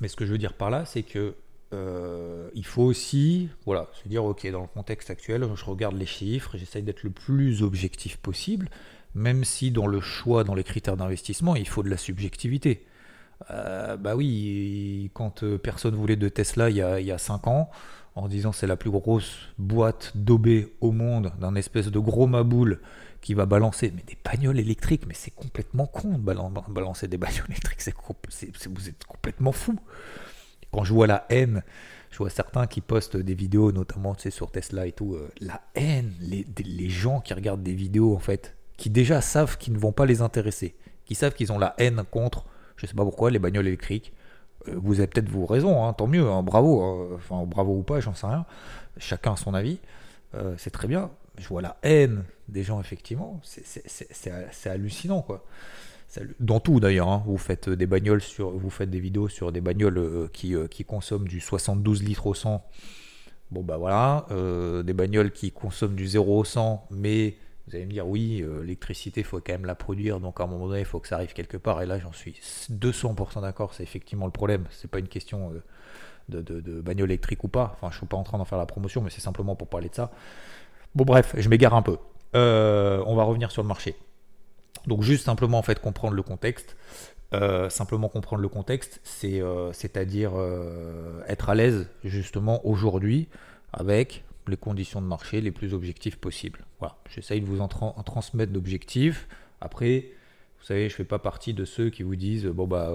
Mais 0.00 0.08
ce 0.08 0.16
que 0.16 0.24
je 0.24 0.32
veux 0.32 0.38
dire 0.38 0.54
par 0.54 0.70
là, 0.70 0.84
c'est 0.84 1.02
que 1.02 1.34
euh, 1.72 2.48
il 2.54 2.64
faut 2.64 2.82
aussi 2.82 3.48
voilà, 3.64 3.88
se 4.02 4.08
dire, 4.08 4.24
ok, 4.24 4.50
dans 4.50 4.62
le 4.62 4.66
contexte 4.66 5.10
actuel, 5.10 5.46
je 5.54 5.64
regarde 5.64 5.96
les 5.96 6.06
chiffres, 6.06 6.56
j'essaye 6.56 6.82
d'être 6.82 7.02
le 7.04 7.10
plus 7.10 7.62
objectif 7.62 8.16
possible, 8.16 8.68
même 9.14 9.44
si 9.44 9.70
dans 9.70 9.86
le 9.86 10.00
choix, 10.00 10.44
dans 10.44 10.54
les 10.54 10.64
critères 10.64 10.96
d'investissement, 10.96 11.54
il 11.54 11.68
faut 11.68 11.82
de 11.82 11.90
la 11.90 11.96
subjectivité. 11.96 12.84
Euh, 13.50 13.96
bah 13.96 14.16
oui, 14.16 15.10
quand 15.14 15.42
euh, 15.44 15.58
personne 15.58 15.94
voulait 15.94 16.16
de 16.16 16.28
Tesla 16.28 16.68
il 16.68 16.76
y 16.76 16.82
a, 16.82 17.00
il 17.00 17.06
y 17.06 17.12
a 17.12 17.18
5 17.18 17.46
ans, 17.46 17.70
en 18.14 18.28
disant 18.28 18.52
c'est 18.52 18.66
la 18.66 18.76
plus 18.76 18.90
grosse 18.90 19.38
boîte 19.58 20.12
d'obé 20.14 20.74
au 20.80 20.92
monde, 20.92 21.32
d'un 21.40 21.54
espèce 21.54 21.88
de 21.88 21.98
gros 21.98 22.26
maboule 22.26 22.80
qui 23.20 23.34
va 23.34 23.46
balancer 23.46 23.92
mais 23.94 24.02
des 24.02 24.16
bagnoles 24.24 24.58
électriques, 24.58 25.06
mais 25.06 25.14
c'est 25.14 25.30
complètement 25.30 25.86
con 25.86 26.18
de 26.18 26.72
balancer 26.72 27.08
des 27.08 27.18
bagnoles 27.18 27.50
électriques, 27.50 27.82
c'est, 27.82 27.94
vous 28.68 28.88
êtes 28.88 29.04
complètement 29.04 29.52
fou. 29.52 29.78
Quand 30.72 30.84
je 30.84 30.92
vois 30.92 31.06
la 31.06 31.26
haine, 31.30 31.62
je 32.10 32.18
vois 32.18 32.30
certains 32.30 32.66
qui 32.66 32.80
postent 32.80 33.16
des 33.16 33.34
vidéos, 33.34 33.72
notamment 33.72 34.16
sur 34.18 34.50
Tesla 34.50 34.86
et 34.86 34.92
tout, 34.92 35.14
euh, 35.14 35.28
la 35.40 35.60
haine, 35.74 36.14
les, 36.20 36.46
les, 36.64 36.88
gens 36.88 37.20
qui 37.20 37.34
regardent 37.34 37.62
des 37.62 37.74
vidéos 37.74 38.14
en 38.14 38.18
fait, 38.18 38.56
qui 38.76 38.88
déjà 38.88 39.20
savent 39.20 39.58
qu'ils 39.58 39.74
ne 39.74 39.78
vont 39.78 39.92
pas 39.92 40.06
les 40.06 40.22
intéresser, 40.22 40.74
qui 41.04 41.14
savent 41.14 41.34
qu'ils 41.34 41.52
ont 41.52 41.58
la 41.58 41.74
haine 41.78 42.04
contre, 42.10 42.44
je 42.76 42.86
sais 42.86 42.94
pas 42.94 43.04
pourquoi, 43.04 43.30
les 43.30 43.38
bagnoles 43.38 43.66
électriques. 43.66 44.12
Euh, 44.68 44.74
vous 44.76 45.00
avez 45.00 45.08
peut-être 45.08 45.28
vos 45.28 45.46
raisons, 45.46 45.84
hein, 45.84 45.92
tant 45.92 46.06
mieux, 46.06 46.28
hein, 46.28 46.42
bravo, 46.42 46.82
hein, 46.82 47.08
enfin 47.16 47.44
bravo 47.46 47.78
ou 47.78 47.82
pas, 47.82 48.00
j'en 48.00 48.14
sais 48.14 48.26
rien. 48.26 48.46
Chacun 48.96 49.32
a 49.32 49.36
son 49.36 49.54
avis, 49.54 49.78
euh, 50.34 50.54
c'est 50.56 50.70
très 50.70 50.88
bien 50.88 51.10
je 51.40 51.48
vois 51.48 51.62
la 51.62 51.76
haine 51.82 52.24
des 52.48 52.62
gens, 52.62 52.80
effectivement. 52.80 53.40
C'est 53.42 54.70
hallucinant, 54.70 55.22
quoi. 55.22 55.44
Dans 56.40 56.58
tout 56.58 56.80
d'ailleurs, 56.80 57.08
hein. 57.08 57.22
vous 57.24 57.38
faites 57.38 57.68
des 57.68 57.86
bagnoles 57.86 58.20
vous 58.38 58.70
faites 58.70 58.90
des 58.90 58.98
vidéos 58.98 59.28
sur 59.28 59.52
des 59.52 59.60
bagnoles 59.60 59.98
euh, 59.98 60.28
qui, 60.32 60.56
euh, 60.56 60.66
qui, 60.66 60.84
consomment 60.84 61.28
du 61.28 61.40
72 61.40 62.02
litres 62.02 62.26
au 62.26 62.34
100. 62.34 62.64
Bon 63.52 63.62
bah 63.62 63.76
voilà, 63.76 64.26
euh, 64.32 64.82
des 64.82 64.92
bagnoles 64.92 65.30
qui 65.30 65.52
consomment 65.52 65.94
du 65.94 66.08
0 66.08 66.40
au 66.40 66.44
100, 66.44 66.88
mais 66.90 67.36
vous 67.66 67.76
allez 67.76 67.86
me 67.86 67.92
dire 67.92 68.08
oui, 68.08 68.44
l'électricité, 68.62 69.20
il 69.20 69.24
faut 69.24 69.40
quand 69.40 69.52
même 69.52 69.66
la 69.66 69.76
produire, 69.76 70.18
donc 70.18 70.40
à 70.40 70.44
un 70.44 70.46
moment 70.48 70.66
donné, 70.66 70.80
il 70.80 70.84
faut 70.84 70.98
que 70.98 71.06
ça 71.06 71.14
arrive 71.14 71.32
quelque 71.32 71.56
part. 71.56 71.80
Et 71.80 71.86
là, 71.86 72.00
j'en 72.00 72.12
suis 72.12 72.32
200% 72.72 73.42
d'accord, 73.42 73.74
c'est 73.74 73.84
effectivement 73.84 74.26
le 74.26 74.32
problème. 74.32 74.64
C'est 74.70 74.90
pas 74.90 74.98
une 74.98 75.08
question 75.08 75.52
de, 76.28 76.42
de, 76.42 76.60
de, 76.60 76.80
bagnole 76.80 77.10
électrique 77.10 77.44
ou 77.44 77.48
pas. 77.48 77.72
Enfin, 77.76 77.90
je 77.92 77.98
suis 77.98 78.06
pas 78.06 78.16
en 78.16 78.24
train 78.24 78.38
d'en 78.38 78.44
faire 78.44 78.58
la 78.58 78.66
promotion, 78.66 79.00
mais 79.00 79.10
c'est 79.10 79.20
simplement 79.20 79.54
pour 79.54 79.68
parler 79.68 79.88
de 79.88 79.94
ça. 79.94 80.10
Bon 80.96 81.04
bref, 81.04 81.34
je 81.38 81.48
m'égare 81.48 81.74
un 81.74 81.82
peu. 81.82 81.98
Euh, 82.34 83.02
on 83.06 83.14
va 83.14 83.22
revenir 83.22 83.52
sur 83.52 83.62
le 83.62 83.68
marché. 83.68 83.94
Donc 84.86 85.02
juste 85.02 85.24
simplement 85.24 85.58
en 85.58 85.62
fait 85.62 85.80
comprendre 85.80 86.14
le 86.14 86.22
contexte. 86.22 86.76
Euh, 87.32 87.70
simplement 87.70 88.08
comprendre 88.08 88.42
le 88.42 88.48
contexte, 88.48 89.00
c'est 89.04 89.40
euh, 89.40 89.70
à 89.94 90.04
dire 90.04 90.32
être 91.28 91.48
à 91.48 91.54
l'aise 91.54 91.88
justement 92.02 92.66
aujourd'hui 92.66 93.28
avec 93.72 94.24
les 94.48 94.56
conditions 94.56 95.00
de 95.00 95.06
marché 95.06 95.40
les 95.40 95.52
plus 95.52 95.74
objectives 95.74 96.18
possibles. 96.18 96.64
Voilà, 96.80 96.96
j'essaye 97.08 97.40
de 97.40 97.46
vous 97.46 97.60
en, 97.60 97.68
transmettre 97.68 98.52
d'objectifs. 98.52 99.28
Après, 99.60 100.06
vous 100.58 100.66
savez, 100.66 100.88
je 100.88 100.94
fais 100.96 101.04
pas 101.04 101.20
partie 101.20 101.54
de 101.54 101.64
ceux 101.64 101.90
qui 101.90 102.02
vous 102.02 102.16
disent 102.16 102.46
bon 102.46 102.66
bah 102.66 102.92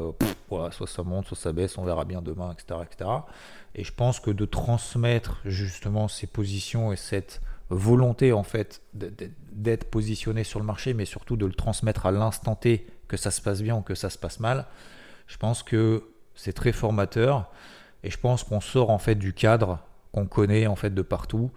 voilà, 0.49 0.71
soit 0.71 0.87
ça 0.87 1.03
monte, 1.03 1.27
soit 1.27 1.37
ça 1.37 1.53
baisse, 1.53 1.77
on 1.77 1.85
verra 1.85 2.03
bien 2.03 2.21
demain, 2.21 2.51
etc., 2.51 2.81
etc. 2.83 3.09
Et 3.73 3.85
je 3.85 3.93
pense 3.93 4.19
que 4.19 4.31
de 4.31 4.43
transmettre 4.43 5.39
justement 5.45 6.09
ces 6.09 6.27
positions 6.27 6.91
et 6.91 6.97
cette 6.97 7.41
volonté 7.69 8.31
en 8.31 8.43
fait 8.43 8.81
d'être 8.93 9.85
positionné 9.85 10.43
sur 10.43 10.59
le 10.59 10.65
marché, 10.65 10.93
mais 10.93 11.05
surtout 11.05 11.35
de 11.35 11.45
le 11.45 11.53
transmettre 11.53 12.05
à 12.05 12.11
l'instant 12.11 12.55
T, 12.55 12.87
que 13.07 13.17
ça 13.17 13.31
se 13.31 13.41
passe 13.41 13.61
bien 13.61 13.77
ou 13.77 13.81
que 13.81 13.95
ça 13.95 14.09
se 14.09 14.17
passe 14.17 14.39
mal, 14.39 14.65
je 15.27 15.37
pense 15.37 15.63
que 15.63 16.03
c'est 16.35 16.53
très 16.53 16.71
formateur 16.71 17.51
et 18.03 18.09
je 18.09 18.19
pense 18.19 18.43
qu'on 18.43 18.61
sort 18.61 18.89
en 18.89 18.99
fait 18.99 19.15
du 19.15 19.33
cadre 19.33 19.79
qu'on 20.11 20.27
connaît 20.27 20.67
en 20.67 20.75
fait 20.75 20.93
de 20.93 21.01
partout 21.01 21.51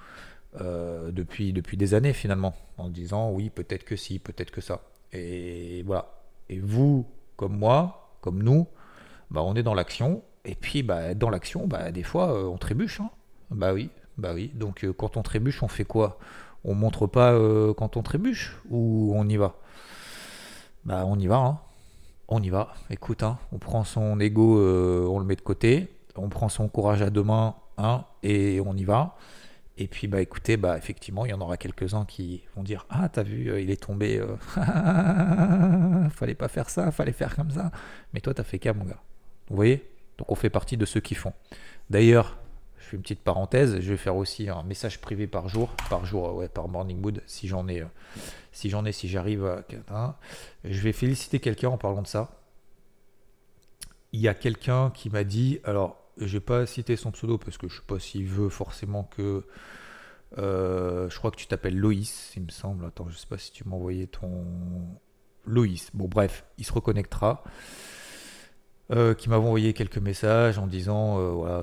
euh, 0.61 1.11
depuis, 1.11 1.53
depuis 1.53 1.77
des 1.77 1.95
années 1.95 2.12
finalement, 2.12 2.55
en 2.79 2.88
disant 2.88 3.31
oui 3.31 3.50
peut-être 3.50 3.85
que 3.85 3.97
si, 3.97 4.19
peut-être 4.19 4.50
que 4.50 4.61
ça. 4.61 4.83
Et 5.12 5.83
voilà. 5.87 6.15
Et 6.49 6.59
vous, 6.59 7.07
comme 7.37 7.57
moi, 7.57 8.17
comme 8.21 8.43
nous, 8.43 8.67
bah, 9.31 9.43
on 9.43 9.55
est 9.55 9.62
dans 9.62 9.75
l'action. 9.75 10.23
Et 10.45 10.55
puis 10.55 10.83
bah, 10.83 11.15
dans 11.15 11.31
l'action, 11.31 11.67
bah, 11.67 11.93
des 11.93 12.03
fois 12.03 12.33
euh, 12.33 12.45
on 12.45 12.57
trébuche. 12.57 13.00
Hein. 13.00 13.11
Bah 13.50 13.73
oui, 13.73 13.91
bah 14.19 14.33
oui, 14.35 14.51
donc 14.55 14.85
euh, 14.85 14.93
quand 14.93 15.17
on 15.17 15.23
trébuche, 15.23 15.63
on 15.63 15.69
fait 15.69 15.85
quoi? 15.85 16.19
On 16.65 16.75
montre 16.75 17.07
pas 17.07 17.33
euh, 17.33 17.73
quand 17.73 17.97
on 17.97 18.03
trébuche 18.03 18.57
ou 18.69 19.13
on 19.15 19.29
y 19.29 19.37
va? 19.37 19.55
Bah 20.85 21.05
on 21.07 21.19
y 21.19 21.29
va, 21.29 21.37
hein. 21.37 21.59
On 22.27 22.43
y 22.43 22.51
va. 22.51 22.75
Écoute, 22.91 23.23
hein, 23.23 23.39
on 23.53 23.59
prend 23.59 23.85
son 23.85 24.21
ego, 24.21 24.59
euh, 24.59 25.07
on 25.09 25.21
le 25.21 25.25
met 25.25 25.37
de 25.37 25.41
côté, 25.41 25.89
on 26.17 26.29
prend 26.29 26.49
son 26.49 26.69
courage 26.69 27.01
à 27.01 27.11
deux 27.11 27.23
mains, 27.23 27.55
hein, 27.79 28.05
et 28.23 28.61
on 28.61 28.75
y 28.77 28.85
va. 28.85 29.17
Et 29.79 29.87
puis, 29.87 30.09
bah 30.09 30.21
écoutez, 30.21 30.57
bah 30.57 30.77
effectivement, 30.77 31.25
il 31.25 31.31
y 31.31 31.33
en 31.33 31.41
aura 31.41 31.57
quelques-uns 31.57 32.05
qui 32.05 32.43
vont 32.57 32.65
dire 32.65 32.87
Ah, 32.91 33.09
t'as 33.09 33.23
vu, 33.23 33.63
il 33.63 33.71
est 33.71 33.81
tombé, 33.81 34.21
fallait 36.11 36.35
pas 36.35 36.49
faire 36.49 36.69
ça, 36.69 36.91
fallait 36.91 37.13
faire 37.13 37.37
comme 37.37 37.53
ça. 37.53 37.71
Mais 38.13 38.21
toi, 38.21 38.35
t'as 38.35 38.43
fait 38.43 38.59
qu'à, 38.59 38.75
mon 38.75 38.85
gars. 38.85 39.01
Vous 39.49 39.57
voyez? 39.57 39.89
Donc, 40.19 40.33
on 40.33 40.35
fait 40.35 40.51
partie 40.51 40.77
de 40.77 40.85
ceux 40.85 41.01
qui 41.01 41.15
font. 41.15 41.33
D'ailleurs, 41.89 42.37
fais 42.90 42.97
une 42.97 43.02
petite 43.02 43.21
parenthèse, 43.21 43.80
je 43.80 43.90
vais 43.90 43.97
faire 43.97 44.16
aussi 44.16 44.49
un 44.49 44.62
message 44.62 45.00
privé 45.00 45.26
par 45.26 45.49
jour, 45.49 45.71
par 45.90 46.04
jour, 46.04 46.35
ouais, 46.35 46.49
par 46.49 46.68
morning 46.68 47.00
mood, 47.00 47.23
si 47.26 47.49
j'en 47.49 47.68
ai, 47.68 47.83
euh, 47.83 47.87
si 48.52 48.71
j'en 48.71 48.85
ai, 48.85 48.92
si 48.92 49.09
j'arrive 49.09 49.62
à. 49.88 50.18
Je 50.64 50.80
vais 50.80 50.92
féliciter 50.92 51.40
quelqu'un 51.40 51.68
en 51.68 51.78
parlant 51.78 52.02
de 52.02 52.07
ça. 52.07 52.30
Il 54.12 54.21
y 54.21 54.28
a 54.28 54.35
quelqu'un 54.35 54.90
qui 54.90 55.11
m'a 55.11 55.25
dit, 55.25 55.61
alors 55.64 55.99
je 56.21 56.38
pas 56.38 56.66
citer 56.66 56.97
son 56.97 57.12
pseudo 57.12 57.38
parce 57.38 57.59
que 57.59 57.68
je 57.68 57.76
sais 57.76 57.87
pas 57.87 57.99
s'il 57.99 58.26
veut 58.26 58.49
forcément 58.49 59.04
que. 59.04 59.45
Euh, 60.37 61.09
je 61.09 61.16
crois 61.18 61.30
que 61.30 61.37
tu 61.37 61.47
t'appelles 61.47 61.76
Loïs, 61.76 62.33
il 62.37 62.42
me 62.42 62.50
semble. 62.50 62.85
Attends, 62.85 63.09
je 63.09 63.16
sais 63.16 63.26
pas 63.26 63.38
si 63.38 63.52
tu 63.52 63.66
m'as 63.66 63.76
envoyé 63.76 64.07
ton. 64.07 64.45
Loïs. 65.47 65.90
Bon, 65.95 66.07
bref, 66.07 66.45
il 66.59 66.64
se 66.64 66.73
reconnectera. 66.73 67.45
Euh, 68.90 69.12
qui 69.12 69.28
m'avait 69.28 69.45
envoyé 69.45 69.75
quelques 69.75 69.99
messages 69.99 70.59
en 70.59 70.66
disant 70.66 71.18
euh, 71.18 71.30
voilà, 71.30 71.62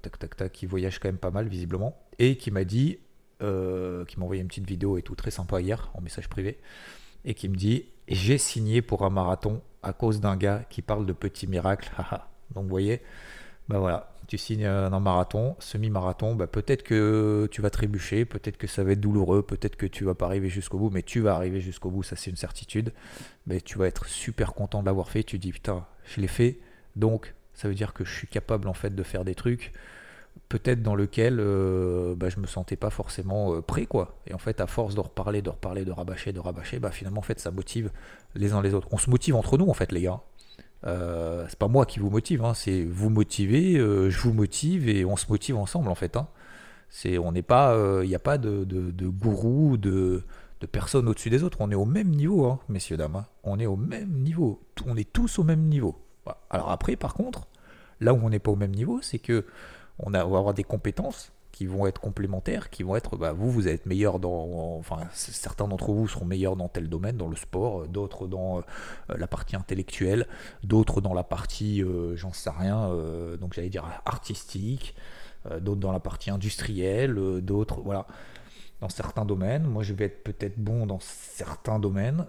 tac 0.00 0.18
tac 0.18 0.36
tac, 0.36 0.62
il 0.62 0.68
voyage 0.68 0.98
quand 0.98 1.08
même 1.08 1.18
pas 1.18 1.30
mal 1.30 1.48
visiblement, 1.48 1.98
et 2.18 2.36
qui 2.38 2.50
m'a 2.50 2.64
dit, 2.64 2.98
qui 3.40 3.44
m'a 3.44 4.24
envoyé 4.24 4.40
une 4.40 4.48
petite 4.48 4.66
vidéo 4.66 4.96
et 4.96 5.02
tout 5.02 5.14
très 5.14 5.30
sympa 5.30 5.60
hier 5.60 5.90
en 5.92 6.00
message 6.00 6.28
privé, 6.28 6.58
et 7.26 7.34
qui 7.34 7.48
me 7.50 7.56
dit 7.56 7.84
j'ai 8.08 8.38
signé 8.38 8.80
pour 8.80 9.04
un 9.04 9.10
marathon 9.10 9.60
à 9.82 9.92
cause 9.92 10.20
d'un 10.20 10.36
gars 10.36 10.64
qui 10.70 10.80
parle 10.80 11.04
de 11.04 11.12
petits 11.12 11.46
miracles, 11.46 11.90
donc 12.54 12.64
vous 12.64 12.70
voyez, 12.70 13.02
bah 13.68 13.78
voilà, 13.78 14.10
tu 14.30 14.38
signes 14.38 14.64
un 14.64 15.00
marathon, 15.00 15.56
semi-marathon, 15.58 16.36
bah 16.36 16.46
peut-être 16.46 16.84
que 16.84 17.48
tu 17.50 17.62
vas 17.62 17.70
trébucher, 17.70 18.24
peut-être 18.24 18.58
que 18.58 18.68
ça 18.68 18.84
va 18.84 18.92
être 18.92 19.00
douloureux, 19.00 19.42
peut-être 19.42 19.74
que 19.74 19.86
tu 19.86 20.04
vas 20.04 20.14
pas 20.14 20.26
arriver 20.26 20.48
jusqu'au 20.48 20.78
bout, 20.78 20.88
mais 20.88 21.02
tu 21.02 21.18
vas 21.18 21.34
arriver 21.34 21.60
jusqu'au 21.60 21.90
bout, 21.90 22.04
ça 22.04 22.14
c'est 22.14 22.30
une 22.30 22.36
certitude. 22.36 22.92
Mais 23.48 23.60
tu 23.60 23.76
vas 23.76 23.88
être 23.88 24.06
super 24.06 24.54
content 24.54 24.82
de 24.82 24.86
l'avoir 24.86 25.08
fait, 25.08 25.24
tu 25.24 25.40
dis 25.40 25.50
putain, 25.50 25.84
je 26.04 26.20
l'ai 26.20 26.28
fait, 26.28 26.60
donc 26.94 27.34
ça 27.54 27.66
veut 27.66 27.74
dire 27.74 27.92
que 27.92 28.04
je 28.04 28.14
suis 28.14 28.28
capable 28.28 28.68
en 28.68 28.72
fait 28.72 28.94
de 28.94 29.02
faire 29.02 29.24
des 29.24 29.34
trucs 29.34 29.72
peut-être 30.48 30.80
dans 30.80 30.94
lequel 30.94 31.38
euh, 31.40 32.14
bah, 32.14 32.28
je 32.28 32.38
me 32.38 32.46
sentais 32.46 32.76
pas 32.76 32.90
forcément 32.90 33.54
euh, 33.54 33.62
prêt 33.62 33.86
quoi. 33.86 34.20
Et 34.28 34.34
en 34.34 34.38
fait 34.38 34.60
à 34.60 34.68
force 34.68 34.94
de 34.94 35.00
reparler, 35.00 35.42
de 35.42 35.50
reparler, 35.50 35.84
de 35.84 35.90
rabâcher, 35.90 36.32
de 36.32 36.38
rabâcher, 36.38 36.78
bah 36.78 36.92
finalement 36.92 37.18
en 37.18 37.24
fait 37.24 37.40
ça 37.40 37.50
motive 37.50 37.90
les 38.36 38.52
uns 38.52 38.62
les 38.62 38.74
autres. 38.74 38.86
On 38.92 38.98
se 38.98 39.10
motive 39.10 39.34
entre 39.34 39.58
nous 39.58 39.68
en 39.68 39.74
fait 39.74 39.90
les 39.90 40.02
gars. 40.02 40.20
Euh, 40.86 41.44
c'est 41.48 41.58
pas 41.58 41.68
moi 41.68 41.84
qui 41.84 41.98
vous 41.98 42.10
motive, 42.10 42.44
hein, 42.44 42.54
c'est 42.54 42.84
vous 42.84 43.10
motiver, 43.10 43.76
euh, 43.76 44.08
je 44.08 44.18
vous 44.20 44.32
motive 44.32 44.88
et 44.88 45.04
on 45.04 45.16
se 45.16 45.26
motive 45.28 45.56
ensemble 45.56 45.88
en 45.88 45.94
fait. 45.94 46.16
Hein. 46.16 46.28
C'est, 46.88 47.18
on 47.18 47.32
n'est 47.32 47.42
pas, 47.42 47.74
il 47.74 47.78
euh, 47.78 48.06
n'y 48.06 48.14
a 48.14 48.20
pas 48.20 48.38
de, 48.38 48.64
de, 48.64 49.08
gourou, 49.08 49.76
de, 49.76 50.24
de 50.60 50.66
personne 50.66 51.08
au-dessus 51.08 51.30
des 51.30 51.44
autres. 51.44 51.58
On 51.60 51.70
est 51.70 51.76
au 51.76 51.84
même 51.84 52.08
niveau, 52.08 52.46
hein, 52.46 52.58
messieurs 52.68 52.96
dames. 52.96 53.24
On 53.44 53.58
est 53.58 53.66
au 53.66 53.76
même 53.76 54.10
niveau. 54.10 54.60
On 54.86 54.96
est 54.96 55.12
tous 55.12 55.38
au 55.38 55.44
même 55.44 55.62
niveau. 55.68 55.96
Alors 56.48 56.70
après, 56.70 56.96
par 56.96 57.14
contre, 57.14 57.46
là 58.00 58.12
où 58.12 58.18
on 58.22 58.30
n'est 58.30 58.38
pas 58.38 58.50
au 58.50 58.56
même 58.56 58.74
niveau, 58.74 59.00
c'est 59.02 59.18
que 59.18 59.46
on, 59.98 60.14
a, 60.14 60.24
on 60.24 60.30
va 60.30 60.38
avoir 60.38 60.54
des 60.54 60.64
compétences 60.64 61.32
qui 61.60 61.66
vont 61.66 61.86
être 61.86 62.00
complémentaires, 62.00 62.70
qui 62.70 62.84
vont 62.84 62.96
être, 62.96 63.18
bah, 63.18 63.34
vous, 63.34 63.50
vous 63.50 63.68
êtes 63.68 63.84
meilleur 63.84 64.18
dans, 64.18 64.78
enfin, 64.78 65.00
certains 65.12 65.68
d'entre 65.68 65.92
vous 65.92 66.08
seront 66.08 66.24
meilleurs 66.24 66.56
dans 66.56 66.68
tel 66.68 66.88
domaine, 66.88 67.18
dans 67.18 67.28
le 67.28 67.36
sport, 67.36 67.86
d'autres 67.86 68.26
dans 68.26 68.60
euh, 68.60 68.62
la 69.14 69.26
partie 69.26 69.56
intellectuelle, 69.56 70.26
d'autres 70.64 71.02
dans 71.02 71.12
la 71.12 71.22
partie, 71.22 71.82
euh, 71.82 72.16
j'en 72.16 72.32
sais 72.32 72.48
rien, 72.48 72.88
euh, 72.88 73.36
donc 73.36 73.52
j'allais 73.52 73.68
dire 73.68 73.84
artistique, 74.06 74.94
d'autres 75.60 75.80
dans 75.80 75.92
la 75.92 76.00
partie 76.00 76.30
industrielle, 76.30 77.14
d'autres, 77.42 77.82
voilà, 77.82 78.06
dans 78.80 78.88
certains 78.88 79.26
domaines. 79.26 79.64
Moi, 79.64 79.82
je 79.82 79.92
vais 79.92 80.06
être 80.06 80.24
peut-être 80.24 80.56
bon 80.56 80.86
dans 80.86 81.00
certains 81.00 81.78
domaines, 81.78 82.24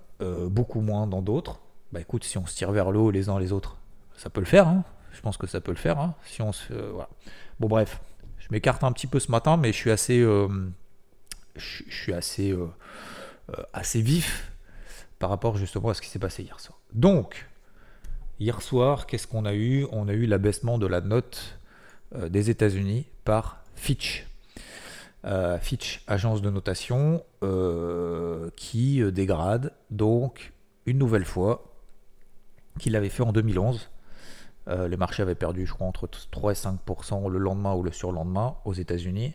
beaucoup 0.49 0.81
moins 0.81 1.07
dans 1.07 1.21
d'autres. 1.21 1.61
Bah 1.93 2.01
écoute, 2.01 2.25
si 2.25 2.37
on 2.37 2.45
se 2.45 2.57
tire 2.57 2.73
vers 2.73 2.91
le 2.91 2.99
haut 2.99 3.11
les 3.11 3.29
uns 3.29 3.39
les 3.39 3.53
autres, 3.53 3.77
ça 4.17 4.29
peut 4.29 4.41
le 4.41 4.45
faire, 4.45 4.67
hein. 4.67 4.83
je 5.13 5.21
pense 5.21 5.37
que 5.37 5.47
ça 5.47 5.61
peut 5.61 5.71
le 5.71 5.77
faire, 5.77 5.99
hein. 5.99 6.15
si 6.25 6.41
on 6.41 6.51
se, 6.51 6.73
voilà. 6.73 7.09
Bon 7.61 7.69
bref, 7.69 8.01
je 8.41 8.47
m'écarte 8.49 8.83
un 8.83 8.91
petit 8.91 9.07
peu 9.07 9.19
ce 9.19 9.31
matin, 9.31 9.55
mais 9.55 9.71
je 9.71 9.77
suis 9.77 9.91
assez, 9.91 10.19
euh, 10.19 10.47
je, 11.55 11.83
suis 11.89 12.13
assez, 12.13 12.51
euh, 12.51 12.67
euh, 13.51 13.63
assez 13.71 14.01
vif 14.01 14.51
par 15.19 15.29
rapport 15.29 15.57
justement 15.57 15.89
à 15.89 15.93
ce 15.93 16.01
qui 16.01 16.09
s'est 16.09 16.19
passé 16.19 16.43
hier 16.43 16.59
soir. 16.59 16.79
Donc, 16.93 17.47
hier 18.39 18.61
soir, 18.61 19.05
qu'est-ce 19.05 19.27
qu'on 19.27 19.45
a 19.45 19.53
eu? 19.53 19.85
On 19.91 20.07
a 20.07 20.13
eu 20.13 20.25
l'abaissement 20.25 20.77
de 20.79 20.87
la 20.87 21.01
note 21.01 21.59
des 22.15 22.49
États-Unis 22.49 23.05
par 23.23 23.63
Fitch. 23.75 24.27
Fitch, 25.61 26.03
agence 26.07 26.41
de 26.41 26.49
notation, 26.49 27.23
qui 28.57 29.01
dégrade 29.13 29.71
donc 29.91 30.51
une 30.87 30.97
nouvelle 30.97 31.23
fois, 31.23 31.71
qu'il 32.79 32.95
avait 32.95 33.09
fait 33.09 33.23
en 33.23 33.31
2011, 33.31 33.90
euh, 34.67 34.87
les 34.87 34.97
marchés 34.97 35.23
avaient 35.23 35.35
perdu, 35.35 35.65
je 35.65 35.73
crois, 35.73 35.87
entre 35.87 36.07
3 36.07 36.51
et 36.51 36.55
5% 36.55 37.29
le 37.29 37.39
lendemain 37.39 37.73
ou 37.73 37.83
le 37.83 37.91
surlendemain 37.91 38.55
aux 38.65 38.73
États-Unis, 38.73 39.33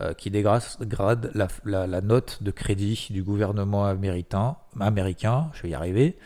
euh, 0.00 0.12
qui 0.12 0.30
dégrade 0.30 1.30
la, 1.64 2.00
note 2.00 2.42
de 2.42 2.50
crédit 2.50 3.08
du 3.10 3.22
gouvernement 3.22 3.86
américain, 3.86 4.56
américain, 4.80 5.50
je 5.54 5.62
vais 5.62 5.70
y 5.70 5.74
arriver, 5.74 6.18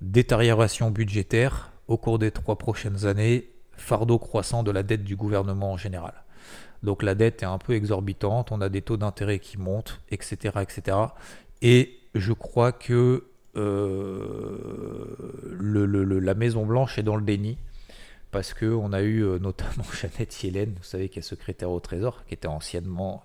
détérioration 0.00 0.90
budgétaire 0.90 1.72
au 1.88 1.96
cours 1.96 2.18
des 2.18 2.30
trois 2.30 2.56
prochaines 2.56 3.04
années, 3.04 3.50
fardeau 3.72 4.18
croissant 4.18 4.62
de 4.62 4.70
la 4.70 4.82
dette 4.82 5.04
du 5.04 5.16
gouvernement 5.16 5.72
en 5.72 5.76
général. 5.76 6.14
Donc 6.82 7.02
la 7.02 7.14
dette 7.14 7.42
est 7.42 7.46
un 7.46 7.58
peu 7.58 7.74
exorbitante, 7.74 8.52
on 8.52 8.60
a 8.60 8.68
des 8.68 8.82
taux 8.82 8.96
d'intérêt 8.96 9.38
qui 9.38 9.58
montent, 9.58 10.00
etc., 10.10 10.58
etc. 10.60 10.96
Et 11.60 11.98
je 12.14 12.32
crois 12.32 12.72
que 12.72 13.24
euh, 13.56 15.16
la 15.60 16.34
Maison 16.34 16.64
Blanche 16.64 16.98
est 16.98 17.02
dans 17.02 17.16
le 17.16 17.22
déni 17.22 17.58
parce 18.32 18.54
qu'on 18.54 18.92
a 18.92 19.02
eu 19.02 19.22
euh, 19.22 19.38
notamment 19.38 19.84
Jeannette 19.92 20.42
Yellen, 20.42 20.74
vous 20.76 20.82
savez, 20.82 21.08
qui 21.08 21.20
est 21.20 21.22
secrétaire 21.22 21.70
au 21.70 21.78
Trésor, 21.78 22.24
qui 22.26 22.34
était 22.34 22.48
anciennement, 22.48 23.24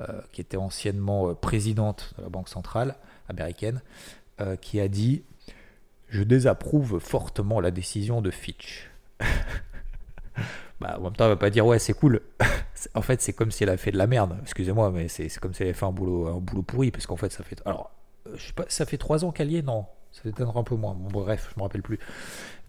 euh, 0.00 0.20
qui 0.32 0.40
était 0.40 0.56
anciennement 0.56 1.28
euh, 1.28 1.34
présidente 1.34 2.14
de 2.18 2.24
la 2.24 2.28
Banque 2.28 2.48
centrale 2.48 2.96
américaine, 3.28 3.80
qui 4.62 4.80
a 4.80 4.88
dit 4.88 5.22
Je 6.08 6.22
désapprouve 6.22 6.98
fortement 6.98 7.60
la 7.60 7.70
décision 7.70 8.22
de 8.22 8.30
Fitch. 8.30 8.90
bah, 10.80 10.96
en 10.98 11.02
même 11.02 11.12
temps, 11.12 11.24
elle 11.24 11.32
va 11.32 11.36
pas 11.36 11.50
dire 11.50 11.66
Ouais, 11.66 11.78
c'est 11.78 11.92
cool. 11.92 12.22
en 12.94 13.02
fait, 13.02 13.20
c'est 13.20 13.34
comme 13.34 13.50
si 13.50 13.64
elle 13.64 13.68
a 13.68 13.76
fait 13.76 13.90
de 13.92 13.98
la 13.98 14.06
merde. 14.06 14.38
Excusez-moi, 14.40 14.90
mais 14.92 15.08
c'est 15.08 15.28
comme 15.38 15.52
si 15.52 15.62
elle 15.62 15.68
avait 15.68 15.78
fait 15.78 15.84
un 15.84 15.92
boulot, 15.92 16.28
un 16.28 16.40
boulot 16.40 16.62
pourri, 16.62 16.90
parce 16.90 17.06
qu'en 17.06 17.18
fait, 17.18 17.30
ça 17.30 17.44
fait. 17.44 17.60
Alors, 17.66 17.90
je 18.34 18.46
sais 18.46 18.54
pas, 18.54 18.64
ça 18.68 18.86
fait 18.86 18.96
trois 18.96 19.26
ans 19.26 19.30
qu'elle 19.30 19.52
y 19.52 19.58
est, 19.58 19.62
non? 19.62 19.84
Ça 20.12 20.28
être 20.28 20.56
un 20.56 20.64
peu 20.64 20.74
moins. 20.74 20.94
Bon, 20.94 21.22
bref, 21.22 21.50
je 21.52 21.60
me 21.60 21.62
rappelle 21.62 21.82
plus. 21.82 21.98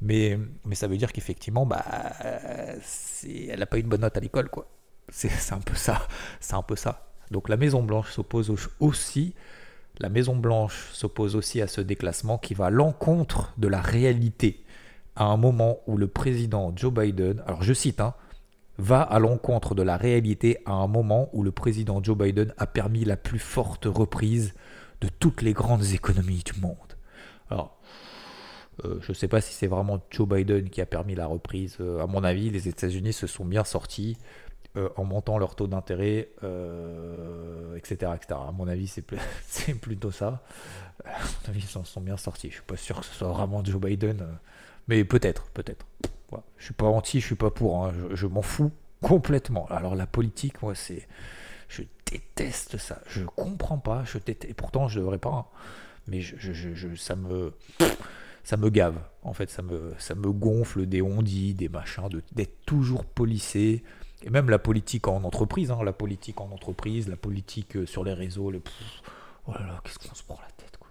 Mais, 0.02 0.40
mais 0.66 0.76
ça 0.76 0.88
veut 0.88 0.98
dire 0.98 1.12
qu'effectivement, 1.12 1.66
bah, 1.66 1.86
elle 3.24 3.60
n'a 3.60 3.66
pas 3.66 3.78
eu 3.78 3.82
une 3.82 3.88
bonne 3.88 4.02
note 4.02 4.18
à 4.18 4.20
l'école, 4.20 4.50
quoi. 4.50 4.68
C'est 5.10 5.54
un 5.54 5.60
peu 5.60 5.76
ça. 5.76 6.08
C'est 6.40 6.56
un 6.56 6.64
peu 6.64 6.76
ça. 6.76 7.12
Donc 7.32 7.50
la 7.50 7.58
Maison 7.58 7.84
Blanche 7.84 8.12
s'oppose 8.12 8.52
aussi. 8.80 9.36
La 10.00 10.10
Maison 10.10 10.36
Blanche 10.36 10.90
s'oppose 10.94 11.36
aussi 11.36 11.62
à 11.62 11.68
ce 11.68 11.82
déclassement 11.82 12.38
qui 12.38 12.54
va 12.54 12.68
à 12.68 12.70
l'encontre 12.70 13.54
de 13.58 13.68
la 13.68 13.82
réalité. 13.82 14.64
À 15.16 15.26
un 15.26 15.38
moment 15.38 15.80
où 15.88 15.98
le 15.98 16.08
président 16.08 16.74
Joe 16.76 16.94
Biden, 16.94 17.44
alors 17.46 17.62
je 17.62 17.74
cite, 17.74 18.00
hein, 18.00 18.16
va 18.78 19.02
à 19.02 19.20
l'encontre 19.20 19.76
de 19.76 19.84
la 19.84 19.98
réalité 19.98 20.60
à 20.66 20.72
un 20.72 20.88
moment 20.88 21.30
où 21.34 21.44
le 21.44 21.52
président 21.52 22.02
Joe 22.02 22.18
Biden 22.18 22.54
a 22.58 22.66
permis 22.66 23.06
la 23.06 23.18
plus 23.18 23.40
forte 23.40 23.86
reprise 23.86 24.54
de 25.02 25.10
toutes 25.10 25.42
les 25.42 25.54
grandes 25.54 25.86
économies 25.94 26.44
du 26.44 26.60
monde. 26.60 26.78
Alors, 27.50 27.78
euh, 28.86 29.00
je 29.02 29.12
ne 29.12 29.14
sais 29.14 29.28
pas 29.28 29.42
si 29.42 29.54
c'est 29.54 29.68
vraiment 29.68 30.02
Joe 30.10 30.28
Biden 30.28 30.70
qui 30.70 30.82
a 30.82 30.86
permis 30.86 31.16
la 31.16 31.28
reprise. 31.28 31.78
Euh, 31.80 32.02
à 32.02 32.08
mon 32.08 32.24
avis, 32.24 32.50
les 32.50 32.68
États-Unis 32.68 33.14
se 33.14 33.28
sont 33.28 33.46
bien 33.46 33.64
sortis 33.64 34.18
euh, 34.78 34.90
en 34.96 35.04
montant 35.04 35.38
leur 35.38 35.56
taux 35.56 35.68
d'intérêt, 35.68 36.30
etc., 37.76 38.12
etc. 38.16 38.40
À 38.48 38.52
mon 38.54 38.68
avis, 38.68 38.88
c'est, 39.48 39.74
plutôt 39.74 40.12
ça. 40.12 40.42
À 41.06 41.20
mon 41.20 41.50
avis, 41.50 41.60
ils 41.60 41.68
s'en 41.68 41.84
sont 41.84 42.02
bien 42.02 42.18
sortis. 42.18 42.48
Je 42.48 42.54
ne 42.54 42.58
suis 42.58 42.66
pas 42.66 42.78
sûr 42.78 43.00
que 43.00 43.06
ce 43.06 43.14
soit 43.14 43.30
vraiment 43.30 43.64
Joe 43.64 43.82
Biden, 43.82 44.26
mais 44.88 45.04
peut-être, 45.04 45.46
peut-être. 45.54 45.86
Je 46.32 46.38
Je 46.58 46.66
suis 46.66 46.74
pas 46.74 46.86
anti, 46.86 47.20
je 47.20 47.26
suis 47.26 47.36
pas 47.36 47.52
pour. 47.52 47.86
Hein. 47.86 47.94
Je, 48.14 48.26
m'en 48.26 48.42
fous 48.42 48.72
complètement. 49.02 49.66
Alors 49.70 49.96
la 49.96 50.08
politique, 50.08 50.62
moi, 50.62 50.76
c'est, 50.76 51.08
je 51.68 51.84
déteste 52.10 52.78
ça. 52.78 53.02
Je 53.08 53.24
comprends 53.24 53.80
pas. 53.80 54.04
Je 54.06 54.18
déteste. 54.18 54.50
Et 54.50 54.54
pourtant, 54.54 54.88
je 54.88 55.00
devrais 55.00 55.18
pas. 55.18 55.30
Hein 55.30 55.46
mais 56.08 56.22
ça 56.98 57.16
me 57.16 57.54
ça 58.44 58.58
me 58.58 58.70
gave 58.70 58.96
en 59.24 59.34
fait 59.34 59.50
ça 59.50 59.62
me 59.62 59.94
ça 59.98 60.16
me 60.16 60.32
gonfle 60.32 60.86
des 60.86 61.02
ondits 61.02 61.54
des 61.54 61.70
machins 61.70 62.08
d'être 62.32 62.66
toujours 62.66 63.06
policé 63.06 63.84
et 64.24 64.30
même 64.30 64.50
la 64.50 64.60
politique 64.60 65.08
en 65.08 65.24
entreprise 65.24 65.72
hein, 65.72 65.80
la 65.84 65.94
politique 65.94 66.42
en 66.42 66.52
entreprise 66.52 67.08
la 67.08 67.16
politique 67.16 67.76
euh, 67.76 67.86
sur 67.86 68.04
les 68.04 68.14
réseaux 68.14 68.52
le 68.52 68.62
oh 69.48 69.54
là 69.54 69.66
là 69.66 69.82
qu'est-ce 69.84 70.00
qu'on 70.00 70.16
se 70.16 70.24
prend 70.24 70.40
la 70.42 70.52
tête 70.58 70.78
quoi. 70.78 70.90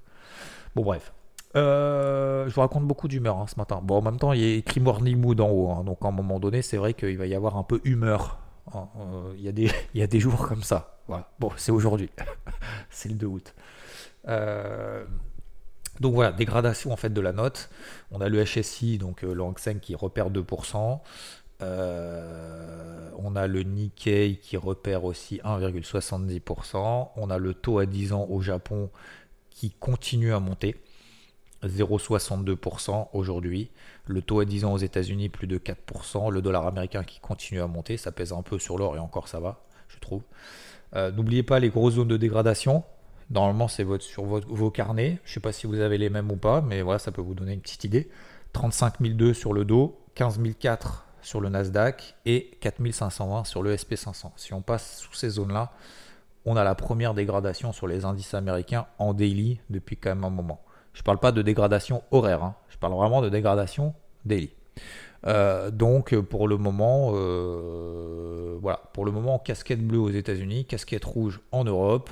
bon 0.74 0.82
bref 0.82 1.12
euh, 1.56 2.48
je 2.48 2.54
vous 2.54 2.60
raconte 2.60 2.86
beaucoup 2.86 3.08
d'humeur 3.08 3.38
hein, 3.38 3.46
ce 3.48 3.56
matin 3.56 3.80
bon 3.82 3.96
en 3.96 4.02
même 4.02 4.18
temps 4.18 4.32
il 4.32 4.40
y 4.40 4.44
a 4.44 4.56
écrit 4.56 4.80
morning 4.80 5.18
mood 5.18 5.40
en 5.40 5.50
haut 5.50 5.70
hein, 5.70 5.82
donc 5.84 5.98
à 6.02 6.08
un 6.08 6.12
moment 6.12 6.38
donné 6.38 6.62
c'est 6.62 6.76
vrai 6.76 6.94
qu'il 6.94 7.18
va 7.18 7.26
y 7.26 7.34
avoir 7.34 7.56
un 7.56 7.64
peu 7.64 7.80
humeur 7.84 8.38
Il 9.36 9.40
y, 9.40 9.48
a 9.48 9.52
des, 9.52 9.70
il 9.94 10.00
y 10.00 10.02
a 10.02 10.06
des 10.06 10.20
jours 10.20 10.46
comme 10.46 10.62
ça. 10.62 11.00
Voilà. 11.08 11.28
Bon, 11.38 11.50
c'est 11.56 11.72
aujourd'hui. 11.72 12.10
c'est 12.90 13.08
le 13.08 13.16
2 13.16 13.26
août. 13.26 13.54
Donc 16.00 16.14
voilà, 16.14 16.32
dégradation 16.32 16.92
en 16.92 16.96
fait 16.96 17.12
de 17.12 17.20
la 17.20 17.32
note. 17.32 17.70
On 18.10 18.20
a 18.20 18.28
le 18.28 18.42
HSI, 18.44 18.98
donc 18.98 19.22
le 19.22 19.40
Hang 19.40 19.58
Seng 19.58 19.78
qui 19.80 19.94
repère 19.94 20.30
2%. 20.30 21.00
on 21.60 23.36
a 23.36 23.46
le 23.46 23.62
Nikkei 23.62 24.38
qui 24.42 24.56
repère 24.56 25.04
aussi 25.04 25.40
1,70%. 25.44 27.08
On 27.16 27.30
a 27.30 27.38
le 27.38 27.54
taux 27.54 27.78
à 27.78 27.86
10 27.86 28.12
ans 28.14 28.26
au 28.30 28.40
Japon 28.40 28.90
qui 29.50 29.70
continue 29.70 30.32
à 30.32 30.40
monter. 30.40 30.76
0,62% 31.64 33.08
aujourd'hui. 33.12 33.70
Le 34.06 34.22
taux 34.22 34.40
à 34.40 34.44
10 34.44 34.64
ans 34.64 34.72
aux 34.72 34.78
États-Unis, 34.78 35.28
plus 35.28 35.46
de 35.46 35.58
4%. 35.58 36.30
Le 36.30 36.40
dollar 36.42 36.66
américain 36.66 37.04
qui 37.04 37.20
continue 37.20 37.60
à 37.60 37.66
monter. 37.66 37.96
Ça 37.96 38.12
pèse 38.12 38.32
un 38.32 38.42
peu 38.42 38.58
sur 38.58 38.78
l'or 38.78 38.96
et 38.96 38.98
encore 38.98 39.28
ça 39.28 39.40
va, 39.40 39.62
je 39.88 39.98
trouve. 39.98 40.22
Euh, 40.96 41.10
n'oubliez 41.12 41.42
pas 41.42 41.60
les 41.60 41.68
grosses 41.68 41.94
zones 41.94 42.08
de 42.08 42.16
dégradation. 42.16 42.84
Normalement, 43.30 43.68
c'est 43.68 43.84
votre, 43.84 44.04
sur 44.04 44.24
vos 44.24 44.70
carnets. 44.70 45.18
Je 45.24 45.30
ne 45.30 45.34
sais 45.34 45.40
pas 45.40 45.52
si 45.52 45.66
vous 45.66 45.80
avez 45.80 45.98
les 45.98 46.10
mêmes 46.10 46.30
ou 46.30 46.36
pas, 46.36 46.60
mais 46.60 46.82
voilà, 46.82 46.98
ça 46.98 47.12
peut 47.12 47.22
vous 47.22 47.34
donner 47.34 47.52
une 47.54 47.60
petite 47.60 47.84
idée. 47.84 48.08
35 48.52 49.00
002 49.00 49.34
sur 49.34 49.52
le 49.52 49.64
dos, 49.64 49.98
15 50.14 50.40
004 50.58 51.06
sur 51.22 51.40
le 51.40 51.48
Nasdaq 51.48 52.16
et 52.26 52.50
4520 52.60 53.44
sur 53.44 53.62
le 53.62 53.74
SP500. 53.74 54.32
Si 54.36 54.52
on 54.52 54.62
passe 54.62 54.98
sous 55.00 55.14
ces 55.14 55.30
zones-là, 55.30 55.72
on 56.44 56.56
a 56.56 56.64
la 56.64 56.74
première 56.74 57.14
dégradation 57.14 57.72
sur 57.72 57.86
les 57.86 58.04
indices 58.04 58.34
américains 58.34 58.86
en 58.98 59.14
daily 59.14 59.60
depuis 59.68 59.96
quand 59.96 60.10
même 60.10 60.24
un 60.24 60.30
moment. 60.30 60.60
Je 60.92 61.00
ne 61.00 61.04
parle 61.04 61.18
pas 61.18 61.32
de 61.32 61.42
dégradation 61.42 62.02
horaire, 62.10 62.42
hein. 62.42 62.56
je 62.68 62.78
parle 62.78 62.94
vraiment 62.94 63.22
de 63.22 63.28
dégradation 63.28 63.94
daily. 64.24 64.50
Euh, 65.26 65.70
donc 65.70 66.16
pour 66.16 66.48
le 66.48 66.56
moment, 66.56 67.12
euh, 67.14 68.56
voilà, 68.60 68.80
pour 68.94 69.04
le 69.04 69.12
moment, 69.12 69.38
casquette 69.38 69.86
bleue 69.86 69.98
aux 69.98 70.10
États-Unis, 70.10 70.64
casquette 70.64 71.04
rouge 71.04 71.40
en 71.52 71.64
Europe. 71.64 72.10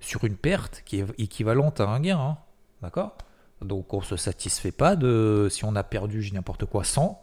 sur 0.00 0.24
une 0.24 0.36
perte 0.36 0.82
qui 0.84 1.00
est 1.00 1.06
équivalente 1.18 1.80
à 1.80 1.88
un 1.88 2.00
gain. 2.00 2.18
Hein. 2.18 2.38
D'accord? 2.82 3.16
Donc 3.64 3.92
on 3.94 4.00
se 4.00 4.16
satisfait 4.16 4.72
pas 4.72 4.96
de. 4.96 5.48
Si 5.50 5.64
on 5.64 5.74
a 5.76 5.82
perdu, 5.82 6.30
n'importe 6.32 6.64
quoi, 6.66 6.84
100, 6.84 7.20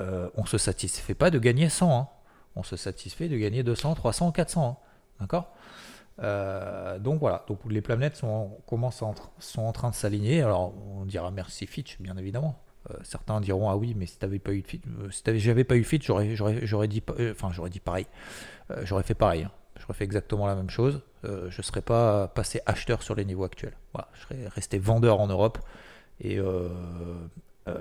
euh, 0.00 0.28
on 0.36 0.44
se 0.44 0.58
satisfait 0.58 1.14
pas 1.14 1.30
de 1.30 1.38
gagner 1.38 1.68
100. 1.68 1.98
Hein. 1.98 2.08
On 2.56 2.62
se 2.62 2.76
satisfait 2.76 3.28
de 3.28 3.36
gagner 3.36 3.62
200, 3.62 3.94
300, 3.94 4.32
400. 4.32 4.80
D'accord? 5.20 5.54
Euh, 6.20 6.98
donc 6.98 7.20
voilà, 7.20 7.44
donc 7.48 7.58
les 7.68 7.80
planètes 7.80 8.16
sont, 8.16 8.58
commencent 8.66 9.02
sont 9.38 9.62
en 9.62 9.72
train 9.72 9.90
de 9.90 9.94
s'aligner. 9.94 10.42
Alors 10.42 10.74
on 10.94 11.04
dira 11.04 11.30
merci 11.30 11.66
Fitch, 11.66 12.00
bien 12.00 12.16
évidemment. 12.16 12.58
Euh, 12.90 12.94
certains 13.04 13.40
diront 13.40 13.70
ah 13.70 13.76
oui 13.76 13.94
mais 13.96 14.06
si 14.06 14.18
t'avais 14.18 14.40
pas 14.40 14.52
eu 14.52 14.62
de 14.62 14.66
fit, 14.66 14.80
euh, 15.00 15.08
si 15.10 15.22
j'avais 15.38 15.62
pas 15.62 15.76
eu 15.76 15.84
fit 15.84 16.00
j'aurais 16.02 16.88
dit 16.88 17.00
enfin 17.30 17.52
j'aurais 17.52 17.70
dit 17.70 17.78
pareil 17.78 18.06
j'aurais 18.82 19.04
fait 19.04 19.14
pareil 19.14 19.44
hein. 19.44 19.52
j'aurais 19.78 19.94
fait 19.94 20.02
exactement 20.02 20.48
la 20.48 20.56
même 20.56 20.68
chose 20.68 21.00
je 21.24 21.62
serais 21.62 21.82
pas 21.82 22.28
passé 22.28 22.60
acheteur 22.66 23.02
sur 23.02 23.14
les 23.14 23.24
niveaux 23.24 23.44
actuels. 23.44 23.76
Je 24.14 24.20
serais 24.20 24.48
resté 24.48 24.78
vendeur 24.78 25.20
en 25.20 25.26
Europe 25.26 25.58
et 26.20 26.38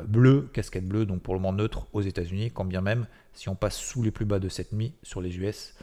bleu 0.06 0.49
casquette 0.54 0.88
bleue 0.88 1.06
donc 1.06 1.21
pour 1.21 1.34
le 1.34 1.39
moment 1.39 1.58
neutre 1.58 1.88
aux 1.93 2.01
États-Unis 2.01 2.51
quand 2.51 2.65
bien 2.65 2.82
même 2.82 3.08
si 3.34 3.49
on 3.49 3.56
passe 3.56 3.77
sous 3.77 4.04
les 4.04 4.12
plus 4.12 4.25
bas 4.25 4.39
de 4.39 4.47
cette 4.47 4.73
nuit 4.73 4.93
sur 5.01 5.21
les 5.21 5.38
US 5.38 5.75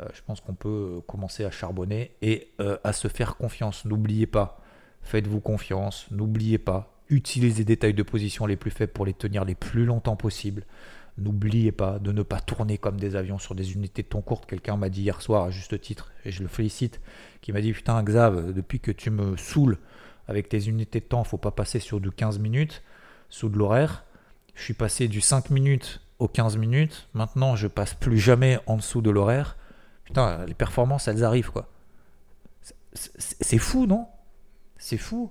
je 0.00 0.20
pense 0.26 0.40
qu'on 0.40 0.54
peut 0.54 1.02
commencer 1.06 1.44
à 1.44 1.50
charbonner 1.50 2.12
et 2.22 2.50
à 2.82 2.92
se 2.92 3.08
faire 3.08 3.36
confiance. 3.36 3.84
N'oubliez 3.84 4.26
pas 4.26 4.60
faites-vous 5.02 5.40
confiance. 5.40 6.06
N'oubliez 6.10 6.58
pas 6.58 6.92
Utilisez 7.12 7.64
des 7.64 7.76
tailles 7.76 7.92
de 7.92 8.02
position 8.02 8.46
les 8.46 8.56
plus 8.56 8.70
faibles 8.70 8.92
pour 8.92 9.04
les 9.04 9.12
tenir 9.12 9.44
les 9.44 9.54
plus 9.54 9.84
longtemps 9.84 10.16
possible. 10.16 10.64
N'oubliez 11.18 11.72
pas 11.72 11.98
de 11.98 12.10
ne 12.10 12.22
pas 12.22 12.40
tourner 12.40 12.78
comme 12.78 12.98
des 12.98 13.16
avions 13.16 13.38
sur 13.38 13.54
des 13.54 13.74
unités 13.74 14.02
de 14.02 14.08
ton 14.08 14.22
courte. 14.22 14.46
Quelqu'un 14.46 14.76
m'a 14.76 14.88
dit 14.88 15.02
hier 15.02 15.20
soir, 15.20 15.44
à 15.44 15.50
juste 15.50 15.78
titre, 15.80 16.10
et 16.24 16.32
je 16.32 16.42
le 16.42 16.48
félicite, 16.48 17.00
qui 17.42 17.52
m'a 17.52 17.60
dit 17.60 17.72
Putain, 17.72 18.02
Xav, 18.02 18.52
depuis 18.52 18.80
que 18.80 18.90
tu 18.90 19.10
me 19.10 19.36
saoules 19.36 19.78
avec 20.26 20.48
tes 20.48 20.68
unités 20.68 21.00
de 21.00 21.04
temps, 21.04 21.24
faut 21.24 21.36
pas 21.36 21.50
passer 21.50 21.80
sur 21.80 22.00
du 22.00 22.10
15 22.10 22.38
minutes 22.38 22.82
sous 23.28 23.50
de 23.50 23.58
l'horaire. 23.58 24.04
Je 24.54 24.62
suis 24.62 24.74
passé 24.74 25.08
du 25.08 25.20
5 25.20 25.50
minutes 25.50 26.00
aux 26.18 26.28
15 26.28 26.56
minutes. 26.56 27.08
Maintenant, 27.14 27.56
je 27.56 27.66
passe 27.66 27.94
plus 27.94 28.18
jamais 28.18 28.58
en 28.66 28.76
dessous 28.76 29.02
de 29.02 29.10
l'horaire. 29.10 29.56
Putain, 30.04 30.44
les 30.46 30.54
performances, 30.54 31.08
elles 31.08 31.24
arrivent, 31.24 31.50
quoi. 31.50 31.68
C'est 32.94 33.58
fou, 33.58 33.86
non? 33.86 34.06
C'est 34.78 34.98
fou. 34.98 35.30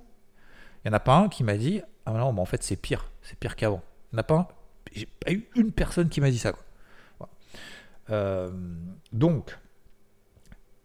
Il 0.84 0.88
n'y 0.88 0.94
en 0.94 0.96
a 0.96 1.00
pas 1.00 1.16
un 1.16 1.28
qui 1.28 1.44
m'a 1.44 1.56
dit 1.56 1.80
Ah 2.06 2.12
non, 2.12 2.32
mais 2.32 2.40
en 2.40 2.44
fait, 2.44 2.62
c'est 2.62 2.76
pire. 2.76 3.10
C'est 3.22 3.38
pire 3.38 3.56
qu'avant. 3.56 3.82
Il 4.12 4.16
n'y 4.16 4.18
en 4.18 4.20
a 4.20 4.24
pas 4.24 4.34
un. 4.34 4.48
J'ai 4.92 5.06
pas 5.06 5.32
eu 5.32 5.48
une 5.56 5.72
personne 5.72 6.08
qui 6.08 6.20
m'a 6.20 6.30
dit 6.30 6.38
ça. 6.38 6.52
Euh, 8.10 8.50
donc, 9.12 9.58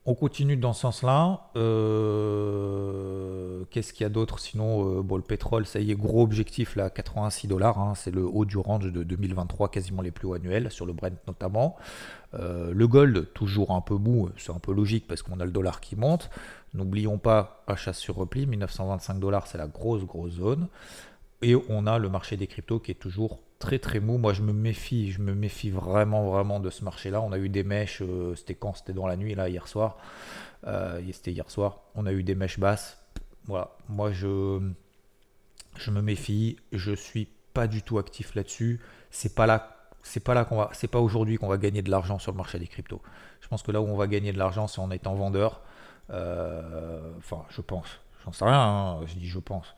on 0.05 0.13
continue 0.15 0.55
dans 0.55 0.73
ce 0.73 0.81
sens-là. 0.81 1.49
Euh, 1.55 2.85
qu'est-ce 3.69 3.91
qu'il 3.91 4.03
y 4.03 4.05
a 4.05 4.09
d'autre 4.09 4.39
Sinon, 4.39 4.99
euh, 4.99 5.01
bon, 5.01 5.17
le 5.17 5.23
pétrole, 5.23 5.65
ça 5.65 5.79
y 5.79 5.91
est, 5.91 5.95
gros 5.95 6.23
objectif 6.23 6.75
là, 6.75 6.89
86 6.89 7.47
dollars. 7.47 7.79
Hein, 7.79 7.95
c'est 7.95 8.11
le 8.11 8.23
haut 8.23 8.45
du 8.45 8.57
range 8.57 8.91
de 8.91 9.03
2023, 9.03 9.69
quasiment 9.69 10.01
les 10.01 10.11
plus 10.11 10.27
hauts 10.27 10.35
annuels, 10.35 10.71
sur 10.71 10.85
le 10.85 10.93
Brent 10.93 11.17
notamment. 11.27 11.75
le 12.33 12.85
gold, 12.87 13.33
toujours 13.33 13.71
un 13.71 13.81
peu 13.81 13.95
mou, 13.95 14.29
c'est 14.37 14.51
un 14.51 14.59
peu 14.59 14.73
logique 14.73 15.07
parce 15.07 15.21
qu'on 15.23 15.39
a 15.39 15.45
le 15.45 15.51
dollar 15.51 15.81
qui 15.81 15.95
monte. 15.95 16.29
N'oublions 16.73 17.17
pas, 17.17 17.63
achat 17.67 17.93
sur 17.93 18.15
repli, 18.15 18.45
1925 18.45 19.19
dollars, 19.19 19.47
c'est 19.47 19.57
la 19.57 19.67
grosse, 19.67 20.05
grosse 20.05 20.33
zone. 20.33 20.67
Et 21.41 21.55
on 21.69 21.85
a 21.87 21.99
le 21.99 22.09
marché 22.09 22.37
des 22.37 22.47
cryptos 22.47 22.79
qui 22.79 22.91
est 22.91 22.95
toujours 22.95 23.39
très 23.59 23.79
très 23.79 23.99
mou. 23.99 24.17
Moi 24.17 24.33
je 24.33 24.41
me 24.41 24.53
méfie, 24.53 25.11
je 25.11 25.21
me 25.21 25.33
méfie 25.33 25.69
vraiment 25.69 26.29
vraiment 26.29 26.59
de 26.59 26.69
ce 26.69 26.83
marché-là. 26.83 27.21
On 27.21 27.31
a 27.31 27.37
eu 27.37 27.49
des 27.49 27.63
mèches, 27.63 28.01
euh, 28.01 28.35
c'était 28.35 28.55
quand? 28.55 28.73
C'était 28.73 28.93
dans 28.93 29.07
la 29.07 29.15
nuit 29.15 29.35
là 29.35 29.49
hier 29.49 29.67
soir. 29.67 29.97
Euh, 30.65 31.01
c'était 31.11 31.31
hier 31.31 31.49
soir. 31.49 31.81
On 31.95 32.05
a 32.05 32.11
eu 32.11 32.23
des 32.23 32.35
mèches 32.35 32.59
basses. 32.59 32.97
Voilà, 33.45 33.71
moi 33.89 34.11
je 34.11 34.59
me 35.89 36.01
méfie. 36.01 36.57
Je 36.71 36.93
suis 36.93 37.29
pas 37.53 37.67
du 37.67 37.81
tout 37.81 37.97
actif 37.97 38.35
là-dessus. 38.35 38.79
C'est 39.09 39.33
pas 39.33 39.45
là, 39.45 39.89
c'est 40.03 40.19
pas 40.19 40.33
là 40.33 40.45
qu'on 40.45 40.57
va, 40.57 40.69
c'est 40.73 40.87
pas 40.87 40.99
aujourd'hui 40.99 41.37
qu'on 41.37 41.47
va 41.47 41.57
gagner 41.57 41.81
de 41.81 41.89
l'argent 41.89 42.19
sur 42.19 42.31
le 42.31 42.37
marché 42.37 42.59
des 42.59 42.67
cryptos. 42.67 43.01
Je 43.41 43.47
pense 43.47 43.63
que 43.63 43.71
là 43.71 43.81
où 43.81 43.85
on 43.85 43.95
va 43.95 44.07
gagner 44.07 44.33
de 44.33 44.37
l'argent, 44.37 44.67
c'est 44.67 44.81
en 44.81 44.91
étant 44.91 45.15
vendeur. 45.15 45.61
Euh, 46.09 47.13
enfin, 47.17 47.45
je 47.49 47.61
pense. 47.61 47.87
J'en 48.23 48.31
sais 48.31 48.45
rien, 48.45 48.61
hein, 48.61 48.99
je 49.05 49.15
dis 49.15 49.27
je 49.27 49.39
pense. 49.39 49.75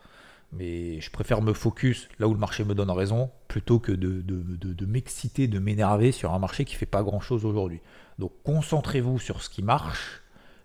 Mais 0.51 0.99
je 0.99 1.11
préfère 1.11 1.41
me 1.41 1.53
focus 1.53 2.09
là 2.17 2.27
où 2.27 2.33
le 2.33 2.39
marché 2.39 2.63
me 2.63 2.73
donne 2.73 2.89
raison 2.89 3.29
plutôt 3.47 3.79
que 3.79 3.91
de, 3.91 4.21
de, 4.21 4.85
m'exciter, 4.85 5.47
de 5.47 5.59
m'énerver 5.59 6.11
sur 6.11 6.33
un 6.33 6.39
marché 6.39 6.65
qui 6.65 6.75
fait 6.75 6.87
pas 6.87 7.03
grand 7.03 7.19
chose 7.19 7.45
aujourd'hui. 7.45 7.81
Donc 8.17 8.31
concentrez-vous 8.43 9.19
sur 9.19 9.43
ce 9.43 9.49
qui 9.49 9.61
marche, 9.61 10.21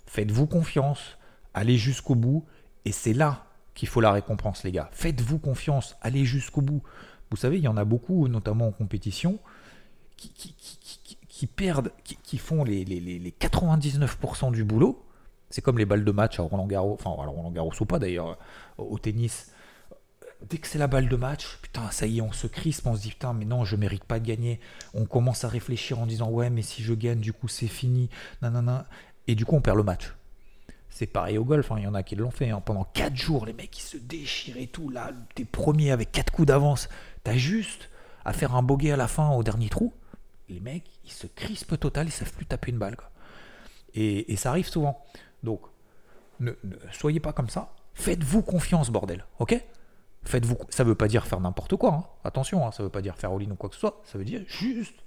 faites-vous 0.06 0.46
confiance, 0.46 1.18
allez 1.52 1.76
jusqu'au 1.76 2.14
bout, 2.14 2.46
et 2.86 2.92
c'est 2.92 3.12
là 3.12 3.44
qu'il 3.74 3.88
faut 3.88 4.00
la 4.00 4.12
récompense, 4.12 4.64
les 4.64 4.72
gars. 4.72 4.88
Faites-vous 4.92 5.38
confiance, 5.38 5.96
allez 6.00 6.24
jusqu'au 6.24 6.62
bout. 6.62 6.82
Vous 7.30 7.36
savez, 7.36 7.58
il 7.58 7.64
y 7.64 7.68
en 7.68 7.76
a 7.76 7.84
beaucoup, 7.84 8.26
notamment 8.28 8.68
en 8.68 8.72
compétition, 8.72 9.38
qui, 10.16 10.32
qui, 11.28 11.46
perdent, 11.46 11.90
qui, 12.04 12.38
font 12.38 12.64
les, 12.64 12.84
les, 12.84 13.00
les 13.00 13.30
99% 13.38 14.52
du 14.52 14.64
boulot, 14.64 15.04
c'est 15.50 15.60
comme 15.60 15.78
les 15.78 15.84
balles 15.84 16.04
de 16.04 16.10
match 16.12 16.40
à 16.40 16.42
Roland 16.42 16.66
Garros, 16.66 16.94
enfin 16.94 17.10
à 17.10 17.26
Roland 17.26 17.50
Garros 17.50 17.72
ou 17.78 17.84
pas 17.84 17.98
d'ailleurs, 17.98 18.38
au 18.78 18.98
tennis. 18.98 19.52
Dès 20.50 20.58
que 20.58 20.66
c'est 20.66 20.78
la 20.78 20.86
balle 20.86 21.08
de 21.08 21.16
match, 21.16 21.58
putain, 21.62 21.90
ça 21.90 22.06
y 22.06 22.18
est, 22.18 22.20
on 22.20 22.32
se 22.32 22.46
crispe, 22.46 22.86
on 22.86 22.94
se 22.94 23.02
dit 23.02 23.10
putain, 23.10 23.32
mais 23.32 23.44
non, 23.44 23.64
je 23.64 23.76
mérite 23.76 24.04
pas 24.04 24.20
de 24.20 24.26
gagner. 24.26 24.60
On 24.92 25.06
commence 25.06 25.44
à 25.44 25.48
réfléchir 25.48 25.98
en 25.98 26.06
disant 26.06 26.30
ouais, 26.30 26.50
mais 26.50 26.62
si 26.62 26.82
je 26.82 26.92
gagne, 26.94 27.20
du 27.20 27.32
coup 27.32 27.48
c'est 27.48 27.68
fini, 27.68 28.10
nanana. 28.42 28.86
Et 29.26 29.34
du 29.34 29.44
coup, 29.44 29.56
on 29.56 29.60
perd 29.60 29.76
le 29.76 29.82
match. 29.82 30.14
C'est 30.90 31.06
pareil 31.06 31.38
au 31.38 31.44
golf, 31.44 31.72
hein, 31.72 31.76
il 31.78 31.84
y 31.84 31.86
en 31.86 31.94
a 31.94 32.02
qui 32.02 32.14
l'ont 32.14 32.30
fait. 32.30 32.50
Hein. 32.50 32.60
Pendant 32.60 32.84
4 32.84 33.16
jours, 33.16 33.46
les 33.46 33.52
mecs, 33.52 33.76
ils 33.76 33.82
se 33.82 33.96
déchirent 33.96 34.58
et 34.58 34.66
tout. 34.66 34.90
Là, 34.90 35.10
t'es 35.34 35.44
premier 35.44 35.90
avec 35.90 36.12
4 36.12 36.30
coups 36.30 36.46
d'avance. 36.46 36.88
T'as 37.24 37.36
juste 37.36 37.90
à 38.24 38.32
faire 38.32 38.54
un 38.54 38.62
bogey 38.62 38.92
à 38.92 38.96
la 38.96 39.08
fin 39.08 39.30
au 39.30 39.42
dernier 39.42 39.68
trou. 39.68 39.92
Les 40.48 40.60
mecs, 40.60 40.84
ils 41.04 41.10
se 41.10 41.26
crispent 41.26 41.78
total, 41.80 42.06
ils 42.06 42.12
savent 42.12 42.32
plus 42.32 42.46
taper 42.46 42.70
une 42.70 42.78
balle. 42.78 42.96
Et, 43.94 44.36
ça 44.36 44.50
arrive 44.50 44.68
souvent. 44.68 45.04
Donc, 45.42 45.62
ne, 46.40 46.52
soyez 46.92 47.20
pas 47.20 47.32
comme 47.32 47.48
ça. 47.48 47.72
Faites-vous 47.94 48.42
confiance, 48.42 48.90
bordel. 48.90 49.24
Ok? 49.38 49.60
Faites-vous. 50.24 50.56
Ça 50.70 50.84
veut 50.84 50.94
pas 50.94 51.08
dire 51.08 51.26
faire 51.26 51.40
n'importe 51.40 51.76
quoi. 51.76 51.92
Hein. 51.92 52.04
Attention, 52.24 52.70
ça 52.72 52.82
veut 52.82 52.88
pas 52.88 53.02
dire 53.02 53.16
faire 53.16 53.30
all-in 53.32 53.50
ou 53.50 53.56
quoi 53.56 53.68
que 53.68 53.74
ce 53.74 53.80
soit. 53.80 54.00
Ça 54.04 54.18
veut 54.18 54.24
dire 54.24 54.42
juste 54.46 55.04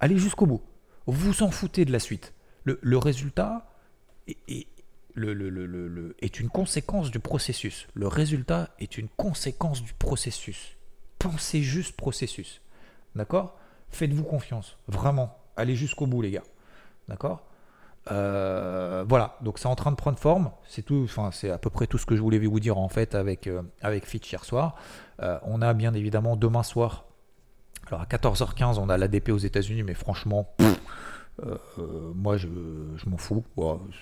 allez 0.00 0.18
jusqu'au 0.18 0.46
bout. 0.46 0.62
Vous 1.06 1.42
en 1.42 1.50
foutez 1.50 1.84
de 1.84 1.92
la 1.92 1.98
suite. 1.98 2.34
Le, 2.64 2.98
résultat 2.98 3.66
le, 5.14 6.16
est 6.20 6.40
une 6.40 6.48
conséquence 6.48 7.10
du 7.10 7.18
processus. 7.18 7.88
Le 7.94 8.06
résultat 8.06 8.70
est 8.78 8.98
une 8.98 9.08
conséquence 9.08 9.82
du 9.82 9.92
processus. 9.94 10.76
Pensez 11.18 11.62
juste 11.62 11.96
processus. 11.96 12.60
D'accord? 13.16 13.58
Faites-vous 13.90 14.22
confiance. 14.22 14.76
Vraiment. 14.86 15.36
Allez 15.56 15.74
jusqu'au 15.74 16.06
bout, 16.06 16.22
les 16.22 16.30
gars. 16.30 16.44
D'accord? 17.08 17.44
Euh, 18.10 19.04
voilà, 19.08 19.36
donc 19.40 19.58
c'est 19.58 19.68
en 19.68 19.76
train 19.76 19.90
de 19.90 19.96
prendre 19.96 20.18
forme. 20.18 20.50
C'est 20.66 20.82
tout, 20.82 21.02
enfin 21.04 21.30
c'est 21.32 21.50
à 21.50 21.58
peu 21.58 21.70
près 21.70 21.86
tout 21.86 21.98
ce 21.98 22.06
que 22.06 22.16
je 22.16 22.22
voulais 22.22 22.38
vous 22.38 22.60
dire 22.60 22.78
en 22.78 22.88
fait 22.88 23.14
avec 23.14 23.46
euh, 23.46 23.62
avec 23.82 24.04
Fitch 24.04 24.32
hier 24.32 24.44
soir. 24.44 24.74
Euh, 25.22 25.38
on 25.44 25.62
a 25.62 25.72
bien 25.74 25.94
évidemment 25.94 26.36
demain 26.36 26.62
soir. 26.62 27.04
Alors 27.88 28.02
à 28.02 28.04
14h15 28.06 28.78
on 28.78 28.88
a 28.88 28.96
l'ADP 28.96 29.30
aux 29.30 29.38
États-Unis, 29.38 29.82
mais 29.82 29.94
franchement, 29.94 30.48
moi, 32.14 32.36
je, 32.36 32.48
m'en 33.06 33.16
fous. 33.16 33.42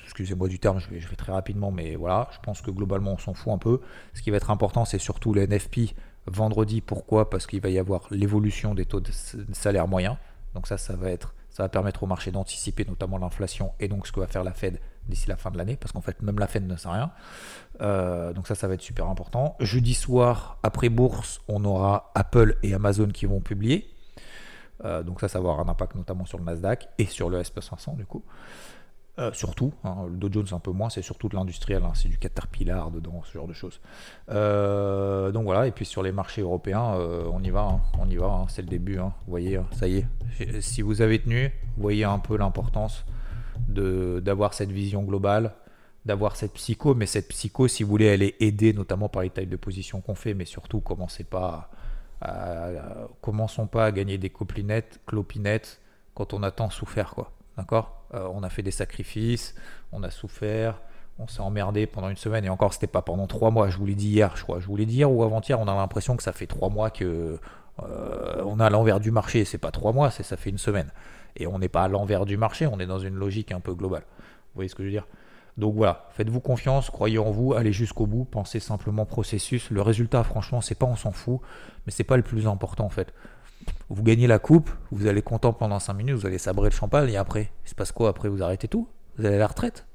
Excusez-moi 0.04 0.48
du 0.48 0.58
terme, 0.58 0.80
je 0.80 0.88
vais, 0.88 1.16
très 1.16 1.30
rapidement, 1.30 1.70
mais 1.70 1.94
voilà, 1.94 2.28
je 2.32 2.38
pense 2.42 2.60
que 2.62 2.72
globalement, 2.72 3.12
on 3.12 3.18
s'en 3.18 3.32
fout 3.32 3.52
un 3.52 3.58
peu. 3.58 3.80
Ce 4.14 4.22
qui 4.22 4.32
va 4.32 4.38
être 4.38 4.50
important, 4.50 4.84
c'est 4.84 4.98
surtout 4.98 5.32
le 5.32 5.46
NFP 5.46 5.94
vendredi. 6.26 6.80
Pourquoi? 6.80 7.30
Parce 7.30 7.46
qu'il 7.46 7.60
va 7.60 7.68
y 7.68 7.78
avoir 7.78 8.08
l'évolution 8.10 8.74
des 8.74 8.86
taux 8.86 8.98
de 8.98 9.12
salaire 9.52 9.86
moyens. 9.86 10.16
Donc 10.54 10.66
ça, 10.66 10.78
ça 10.78 10.96
va 10.96 11.10
être, 11.10 11.32
ça 11.58 11.64
va 11.64 11.68
permettre 11.68 12.04
au 12.04 12.06
marché 12.06 12.30
d'anticiper 12.30 12.84
notamment 12.84 13.18
l'inflation 13.18 13.72
et 13.80 13.88
donc 13.88 14.06
ce 14.06 14.12
que 14.12 14.20
va 14.20 14.28
faire 14.28 14.44
la 14.44 14.52
Fed 14.52 14.78
d'ici 15.08 15.28
la 15.28 15.36
fin 15.36 15.50
de 15.50 15.58
l'année, 15.58 15.74
parce 15.74 15.90
qu'en 15.90 16.00
fait, 16.00 16.22
même 16.22 16.38
la 16.38 16.46
Fed 16.46 16.64
ne 16.64 16.76
sait 16.76 16.88
rien. 16.88 17.10
Euh, 17.80 18.32
donc 18.32 18.46
ça, 18.46 18.54
ça 18.54 18.68
va 18.68 18.74
être 18.74 18.80
super 18.80 19.08
important. 19.08 19.56
Jeudi 19.58 19.94
soir, 19.94 20.58
après 20.62 20.88
bourse, 20.88 21.40
on 21.48 21.64
aura 21.64 22.12
Apple 22.14 22.54
et 22.62 22.74
Amazon 22.74 23.08
qui 23.08 23.26
vont 23.26 23.40
publier. 23.40 23.92
Euh, 24.84 25.02
donc 25.02 25.20
ça, 25.20 25.26
ça 25.26 25.40
va 25.40 25.50
avoir 25.50 25.66
un 25.66 25.68
impact 25.68 25.96
notamment 25.96 26.26
sur 26.26 26.38
le 26.38 26.44
Nasdaq 26.44 26.88
et 26.96 27.06
sur 27.06 27.28
le 27.28 27.42
SP500 27.42 27.96
du 27.96 28.06
coup. 28.06 28.22
Euh, 29.18 29.32
surtout, 29.32 29.72
hein, 29.82 30.06
le 30.08 30.16
Dow 30.16 30.30
Jones 30.32 30.46
un 30.52 30.60
peu 30.60 30.70
moins, 30.70 30.90
c'est 30.90 31.02
surtout 31.02 31.28
de 31.28 31.34
l'industriel, 31.34 31.82
hein, 31.84 31.90
c'est 31.94 32.08
du 32.08 32.18
Caterpillar 32.18 32.92
dedans, 32.92 33.22
ce 33.24 33.32
genre 33.32 33.48
de 33.48 33.52
choses. 33.52 33.80
Euh, 34.30 35.32
donc 35.32 35.44
voilà, 35.44 35.66
et 35.66 35.72
puis 35.72 35.84
sur 35.84 36.04
les 36.04 36.12
marchés 36.12 36.42
européens, 36.42 36.94
on 37.32 37.42
y 37.42 37.50
va, 37.50 37.62
hein, 37.62 37.80
on 37.98 38.08
y 38.08 38.16
va, 38.16 38.46
c'est 38.48 38.62
le 38.62 38.68
début, 38.68 38.98
vous 38.98 39.10
voyez, 39.26 39.60
ça 39.72 39.88
y 39.88 39.98
est. 39.98 40.60
Si 40.60 40.82
vous 40.82 41.02
avez 41.02 41.18
tenu, 41.20 41.46
vous 41.76 41.82
voyez 41.82 42.04
un 42.04 42.20
peu 42.20 42.36
l'importance 42.36 43.04
d'avoir 43.68 44.54
cette 44.54 44.70
vision 44.70 45.02
globale, 45.02 45.52
d'avoir 46.06 46.36
cette 46.36 46.54
psycho, 46.54 46.94
mais 46.94 47.06
cette 47.06 47.28
psycho, 47.28 47.66
si 47.66 47.82
vous 47.82 47.90
voulez, 47.90 48.06
elle 48.06 48.22
est 48.22 48.36
aidée 48.40 48.72
notamment 48.72 49.08
par 49.08 49.22
les 49.22 49.30
tailles 49.30 49.46
de 49.48 49.56
position 49.56 50.00
qu'on 50.00 50.14
fait, 50.14 50.34
mais 50.34 50.44
surtout, 50.44 50.80
commencez 50.80 51.24
pas 51.24 51.70
commençons 53.20 53.66
pas 53.66 53.86
à 53.86 53.92
gagner 53.92 54.18
des 54.18 54.30
coplinettes, 54.30 55.00
clopinettes 55.06 55.80
quand 56.14 56.34
on 56.34 56.42
a 56.42 56.50
tant 56.50 56.70
souffert, 56.70 57.14
quoi. 57.14 57.32
D'accord 57.58 58.04
euh, 58.14 58.26
On 58.32 58.42
a 58.42 58.48
fait 58.48 58.62
des 58.62 58.70
sacrifices, 58.70 59.54
on 59.92 60.02
a 60.04 60.10
souffert, 60.10 60.80
on 61.18 61.26
s'est 61.26 61.40
emmerdé 61.40 61.86
pendant 61.86 62.08
une 62.08 62.16
semaine 62.16 62.44
et 62.44 62.48
encore 62.48 62.72
c'était 62.72 62.86
pas 62.86 63.02
pendant 63.02 63.26
trois 63.26 63.50
mois. 63.50 63.68
Je 63.68 63.76
vous 63.76 63.84
l'ai 63.84 63.96
dit 63.96 64.08
hier, 64.08 64.36
je 64.36 64.44
crois. 64.44 64.60
Je 64.60 64.66
vous 64.66 64.76
l'ai 64.76 64.86
dit 64.86 64.96
hier 64.96 65.10
ou 65.10 65.22
avant-hier. 65.24 65.60
On 65.60 65.66
a 65.66 65.74
l'impression 65.74 66.16
que 66.16 66.22
ça 66.22 66.32
fait 66.32 66.46
trois 66.46 66.70
mois 66.70 66.90
que 66.90 67.38
euh, 67.82 68.42
on 68.46 68.60
est 68.60 68.64
à 68.64 68.70
l'envers 68.70 69.00
du 69.00 69.10
marché. 69.10 69.44
C'est 69.44 69.58
pas 69.58 69.72
trois 69.72 69.92
mois, 69.92 70.10
c'est 70.10 70.22
ça 70.22 70.36
fait 70.36 70.50
une 70.50 70.58
semaine. 70.58 70.92
Et 71.36 71.48
on 71.48 71.58
n'est 71.58 71.68
pas 71.68 71.82
à 71.82 71.88
l'envers 71.88 72.24
du 72.24 72.36
marché. 72.36 72.66
On 72.66 72.78
est 72.78 72.86
dans 72.86 73.00
une 73.00 73.16
logique 73.16 73.50
un 73.50 73.60
peu 73.60 73.74
globale. 73.74 74.04
Vous 74.06 74.54
voyez 74.54 74.68
ce 74.68 74.76
que 74.76 74.84
je 74.84 74.88
veux 74.88 74.92
dire? 74.92 75.06
Donc 75.56 75.74
voilà, 75.74 76.06
faites-vous 76.12 76.38
confiance, 76.38 76.88
croyez 76.88 77.18
en 77.18 77.32
vous, 77.32 77.52
allez 77.52 77.72
jusqu'au 77.72 78.06
bout, 78.06 78.24
pensez 78.24 78.60
simplement 78.60 79.04
processus. 79.04 79.70
Le 79.70 79.82
résultat, 79.82 80.22
franchement, 80.22 80.60
c'est 80.60 80.76
pas 80.76 80.86
on 80.86 80.94
s'en 80.94 81.10
fout, 81.10 81.40
mais 81.84 81.90
c'est 81.90 82.04
pas 82.04 82.16
le 82.16 82.22
plus 82.22 82.46
important 82.46 82.84
en 82.84 82.90
fait. 82.90 83.12
Vous 83.90 84.02
gagnez 84.02 84.26
la 84.26 84.38
coupe, 84.38 84.70
vous 84.90 85.06
allez 85.06 85.22
content 85.22 85.52
pendant 85.52 85.78
5 85.78 85.94
minutes, 85.94 86.16
vous 86.16 86.26
allez 86.26 86.38
sabrer 86.38 86.70
le 86.70 86.74
champagne 86.74 87.10
et 87.10 87.16
après, 87.16 87.50
il 87.64 87.70
se 87.70 87.74
passe 87.74 87.92
quoi 87.92 88.10
Après, 88.10 88.28
vous 88.28 88.42
arrêtez 88.42 88.68
tout? 88.68 88.88
Vous 89.16 89.26
allez 89.26 89.36
à 89.36 89.38
la 89.38 89.46
retraite? 89.46 89.86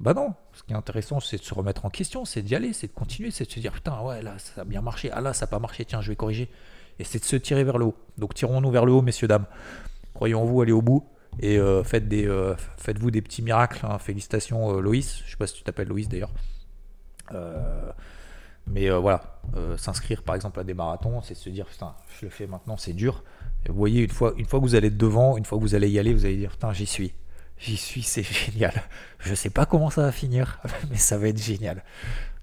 Bah 0.00 0.14
non, 0.14 0.34
ce 0.52 0.62
qui 0.62 0.72
est 0.72 0.76
intéressant, 0.76 1.20
c'est 1.20 1.36
de 1.36 1.42
se 1.42 1.54
remettre 1.54 1.84
en 1.84 1.90
question, 1.90 2.24
c'est 2.24 2.42
d'y 2.42 2.56
aller, 2.56 2.72
c'est 2.72 2.88
de 2.88 2.92
continuer, 2.92 3.30
c'est 3.30 3.44
de 3.44 3.50
se 3.50 3.60
dire 3.60 3.72
putain, 3.72 4.00
ouais, 4.00 4.22
là, 4.22 4.34
ça 4.38 4.62
a 4.62 4.64
bien 4.64 4.80
marché, 4.80 5.10
ah 5.12 5.20
là, 5.20 5.32
ça 5.32 5.46
n'a 5.46 5.50
pas 5.50 5.58
marché, 5.58 5.84
tiens, 5.84 6.00
je 6.00 6.08
vais 6.08 6.16
corriger. 6.16 6.50
Et 6.98 7.04
c'est 7.04 7.18
de 7.18 7.24
se 7.24 7.36
tirer 7.36 7.64
vers 7.64 7.78
le 7.78 7.86
haut. 7.86 7.96
Donc 8.18 8.34
tirons-nous 8.34 8.70
vers 8.70 8.84
le 8.84 8.92
haut, 8.92 9.02
messieurs, 9.02 9.28
dames. 9.28 9.46
Croyez 10.14 10.34
en 10.34 10.44
vous, 10.44 10.60
allez 10.60 10.72
au 10.72 10.82
bout. 10.82 11.06
Et 11.40 11.58
euh, 11.58 11.82
euh, 11.82 12.56
faites-vous 12.76 13.10
des 13.10 13.22
petits 13.22 13.42
miracles. 13.42 13.86
Hein. 13.86 13.98
Félicitations, 13.98 14.76
euh, 14.76 14.80
Loïs. 14.80 15.22
Je 15.24 15.30
sais 15.30 15.36
pas 15.36 15.46
si 15.46 15.54
tu 15.54 15.62
t'appelles 15.62 15.88
Loïs 15.88 16.08
d'ailleurs. 16.08 16.32
Mais 18.66 18.88
voilà, 18.90 19.40
s'inscrire 19.76 20.22
par 20.22 20.34
exemple 20.34 20.60
à 20.60 20.64
des 20.64 20.74
marathons, 20.74 21.20
c'est 21.22 21.34
se 21.34 21.50
dire 21.50 21.66
putain, 21.66 21.94
je 22.20 22.26
le 22.26 22.30
fais 22.30 22.46
maintenant, 22.46 22.76
c'est 22.76 22.92
dur. 22.92 23.24
Et 23.66 23.68
vous 23.68 23.76
voyez, 23.76 24.02
une 24.02 24.10
fois, 24.10 24.34
une 24.36 24.46
fois 24.46 24.60
que 24.60 24.64
vous 24.64 24.74
allez 24.74 24.90
devant, 24.90 25.36
une 25.36 25.44
fois 25.44 25.58
que 25.58 25.62
vous 25.62 25.74
allez 25.74 25.90
y 25.90 25.98
aller, 25.98 26.12
vous 26.14 26.24
allez 26.24 26.36
dire 26.36 26.52
putain, 26.52 26.72
j'y 26.72 26.86
suis. 26.86 27.14
J'y 27.58 27.76
suis, 27.76 28.02
c'est 28.02 28.22
génial. 28.52 28.82
Je 29.18 29.34
sais 29.34 29.50
pas 29.50 29.66
comment 29.66 29.90
ça 29.90 30.02
va 30.02 30.12
finir, 30.12 30.60
mais 30.90 30.96
ça 30.96 31.18
va 31.18 31.28
être 31.28 31.42
génial. 31.42 31.84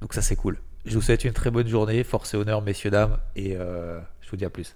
Donc 0.01 0.13
ça 0.13 0.21
c'est 0.21 0.36
cool. 0.36 0.60
Je 0.86 0.95
vous 0.95 1.01
souhaite 1.01 1.23
une 1.23 1.34
très 1.34 1.51
bonne 1.51 1.67
journée, 1.67 2.03
force 2.03 2.34
et 2.34 2.38
honneur 2.38 2.62
messieurs 2.62 2.91
dames, 2.91 3.17
et 3.36 3.53
je 3.53 4.29
vous 4.29 4.38
dis 4.38 4.45
à 4.45 4.49
plus. 4.49 4.75